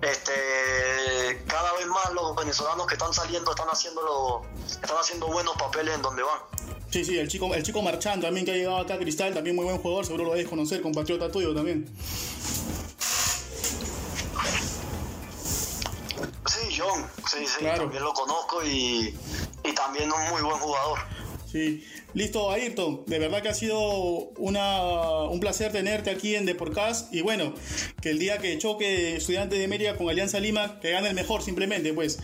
este 0.00 1.44
cada 1.48 1.72
vez 1.74 1.86
más 1.86 2.12
los 2.12 2.36
venezolanos 2.36 2.86
que 2.86 2.94
están 2.94 3.12
saliendo 3.12 3.50
están 3.50 3.68
haciendo 3.68 4.42
están 4.64 4.96
haciendo 4.98 5.26
buenos 5.26 5.56
papeles 5.56 5.94
en 5.94 6.02
donde 6.02 6.22
van. 6.22 6.38
Sí, 6.90 7.04
sí, 7.04 7.18
el 7.18 7.28
chico, 7.28 7.54
el 7.54 7.62
chico 7.62 7.82
Marchand 7.82 8.22
también 8.22 8.46
que 8.46 8.52
ha 8.52 8.54
llegado 8.54 8.78
acá 8.78 8.94
a 8.94 8.98
Cristal, 8.98 9.34
también 9.34 9.54
muy 9.54 9.64
buen 9.64 9.78
jugador, 9.78 10.06
seguro 10.06 10.24
lo 10.24 10.32
debes 10.32 10.48
conocer, 10.48 10.80
compatriota 10.80 11.30
tuyo 11.30 11.54
también. 11.54 11.86
Sí, 16.46 16.74
John, 16.76 17.04
sí, 17.30 17.44
sí, 17.46 17.64
también 17.64 18.02
lo 18.02 18.12
conozco 18.14 18.64
y, 18.64 19.14
y 19.64 19.72
también 19.74 20.10
un 20.10 20.30
muy 20.30 20.42
buen 20.42 20.58
jugador. 20.58 20.98
Sí, 21.50 21.84
listo, 22.12 22.50
Ayrton. 22.50 23.04
De 23.06 23.18
verdad 23.18 23.40
que 23.40 23.48
ha 23.48 23.54
sido 23.54 23.80
una, 24.36 25.22
un 25.22 25.38
placer 25.40 25.72
tenerte 25.72 26.10
aquí 26.10 26.34
en 26.34 26.44
Deporcast. 26.44 27.14
Y 27.14 27.22
bueno, 27.22 27.54
que 28.02 28.10
el 28.10 28.18
día 28.18 28.38
que 28.38 28.58
choque 28.58 29.16
Estudiantes 29.16 29.58
de 29.58 29.68
Mérida 29.68 29.96
con 29.96 30.08
Alianza 30.08 30.40
Lima, 30.40 30.80
que 30.80 30.90
gane 30.90 31.08
el 31.08 31.14
mejor, 31.14 31.42
simplemente, 31.42 31.92
pues. 31.92 32.18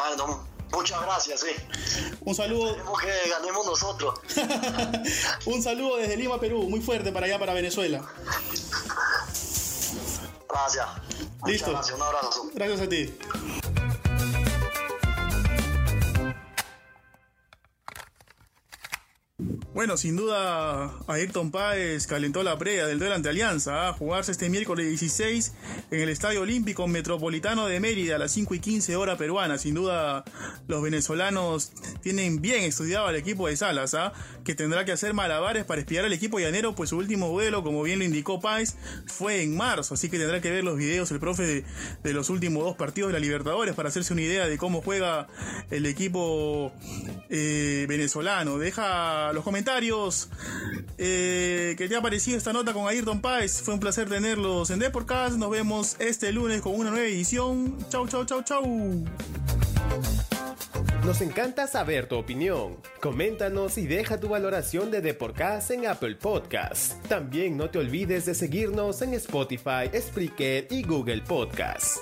Bueno, 0.00 0.44
Muchas 0.72 1.02
gracias, 1.02 1.40
sí. 1.40 2.14
Un 2.20 2.34
saludo. 2.34 2.72
Queremos 2.72 3.00
que 3.00 3.28
ganemos 3.28 3.66
nosotros. 3.66 4.20
un 5.46 5.62
saludo 5.62 5.96
desde 5.96 6.16
Lima, 6.16 6.38
Perú, 6.38 6.62
muy 6.68 6.80
fuerte 6.80 7.10
para 7.10 7.26
allá, 7.26 7.38
para 7.40 7.54
Venezuela. 7.54 8.02
Gracias. 10.48 10.86
Listo. 11.44 11.70
gracias, 11.72 11.96
un 11.96 12.02
abrazo. 12.02 12.50
Gracias 12.54 12.80
a 12.80 12.88
ti. 12.88 13.14
Bueno, 19.80 19.96
sin 19.96 20.14
duda 20.14 20.92
Ayrton 21.06 21.50
Páez 21.50 22.06
calentó 22.06 22.42
la 22.42 22.58
previa 22.58 22.86
del 22.86 22.98
duelo 22.98 23.14
ante 23.14 23.30
Alianza, 23.30 23.88
a 23.88 23.94
jugarse 23.94 24.30
este 24.30 24.50
miércoles 24.50 24.86
16 24.86 25.54
en 25.90 26.00
el 26.00 26.10
Estadio 26.10 26.42
Olímpico 26.42 26.86
Metropolitano 26.86 27.66
de 27.66 27.80
Mérida 27.80 28.16
a 28.16 28.18
las 28.18 28.30
5 28.32 28.56
y 28.56 28.60
15 28.60 28.96
hora 28.96 29.16
peruana. 29.16 29.56
Sin 29.56 29.74
duda 29.74 30.22
los 30.68 30.82
venezolanos 30.82 31.72
tienen 32.02 32.42
bien 32.42 32.64
estudiado 32.64 33.06
al 33.06 33.16
equipo 33.16 33.48
de 33.48 33.56
Salas, 33.56 33.94
¿ah? 33.94 34.12
que 34.44 34.54
tendrá 34.54 34.84
que 34.84 34.92
hacer 34.92 35.14
malabares 35.14 35.64
para 35.64 35.80
espiar 35.80 36.04
al 36.04 36.12
equipo 36.12 36.38
llanero, 36.38 36.74
pues 36.74 36.90
su 36.90 36.98
último 36.98 37.28
duelo, 37.28 37.62
como 37.62 37.82
bien 37.82 38.00
lo 38.00 38.04
indicó 38.04 38.38
Páez, 38.38 38.76
fue 39.06 39.42
en 39.42 39.56
marzo, 39.56 39.94
así 39.94 40.10
que 40.10 40.18
tendrá 40.18 40.42
que 40.42 40.50
ver 40.50 40.62
los 40.62 40.76
videos 40.76 41.10
el 41.10 41.20
profe 41.20 41.44
de, 41.44 41.64
de 42.02 42.12
los 42.12 42.28
últimos 42.28 42.64
dos 42.64 42.76
partidos 42.76 43.08
de 43.08 43.14
la 43.14 43.20
Libertadores 43.20 43.74
para 43.74 43.88
hacerse 43.88 44.12
una 44.12 44.20
idea 44.20 44.46
de 44.46 44.58
cómo 44.58 44.82
juega 44.82 45.26
el 45.70 45.86
equipo 45.86 46.70
eh, 47.30 47.86
venezolano. 47.88 48.58
Deja 48.58 49.32
los 49.32 49.42
comentarios 49.42 49.69
eh, 50.98 51.74
que 51.78 51.88
te 51.88 51.96
ha 51.96 52.02
parecido 52.02 52.36
esta 52.36 52.52
nota 52.52 52.72
con 52.72 52.88
Ayrton 52.88 53.20
Páez. 53.20 53.62
Fue 53.62 53.74
un 53.74 53.80
placer 53.80 54.08
tenerlos 54.08 54.70
en 54.70 54.78
Deportcast. 54.78 55.36
Nos 55.36 55.50
vemos 55.50 55.96
este 55.98 56.32
lunes 56.32 56.60
con 56.60 56.74
una 56.74 56.90
nueva 56.90 57.06
edición. 57.06 57.76
Chau, 57.88 58.06
chau, 58.08 58.24
chau, 58.24 58.42
chau. 58.42 59.04
Nos 61.04 61.20
encanta 61.22 61.66
saber 61.66 62.06
tu 62.06 62.16
opinión. 62.16 62.76
Coméntanos 63.00 63.78
y 63.78 63.86
deja 63.86 64.20
tu 64.20 64.28
valoración 64.28 64.90
de 64.90 65.00
Deporcast 65.00 65.70
en 65.70 65.86
Apple 65.86 66.16
Podcasts. 66.16 66.96
También 67.08 67.56
no 67.56 67.70
te 67.70 67.78
olvides 67.78 68.26
de 68.26 68.34
seguirnos 68.34 69.00
en 69.02 69.14
Spotify, 69.14 69.90
Spreaker 69.98 70.66
y 70.70 70.82
Google 70.82 71.22
Podcasts. 71.22 72.00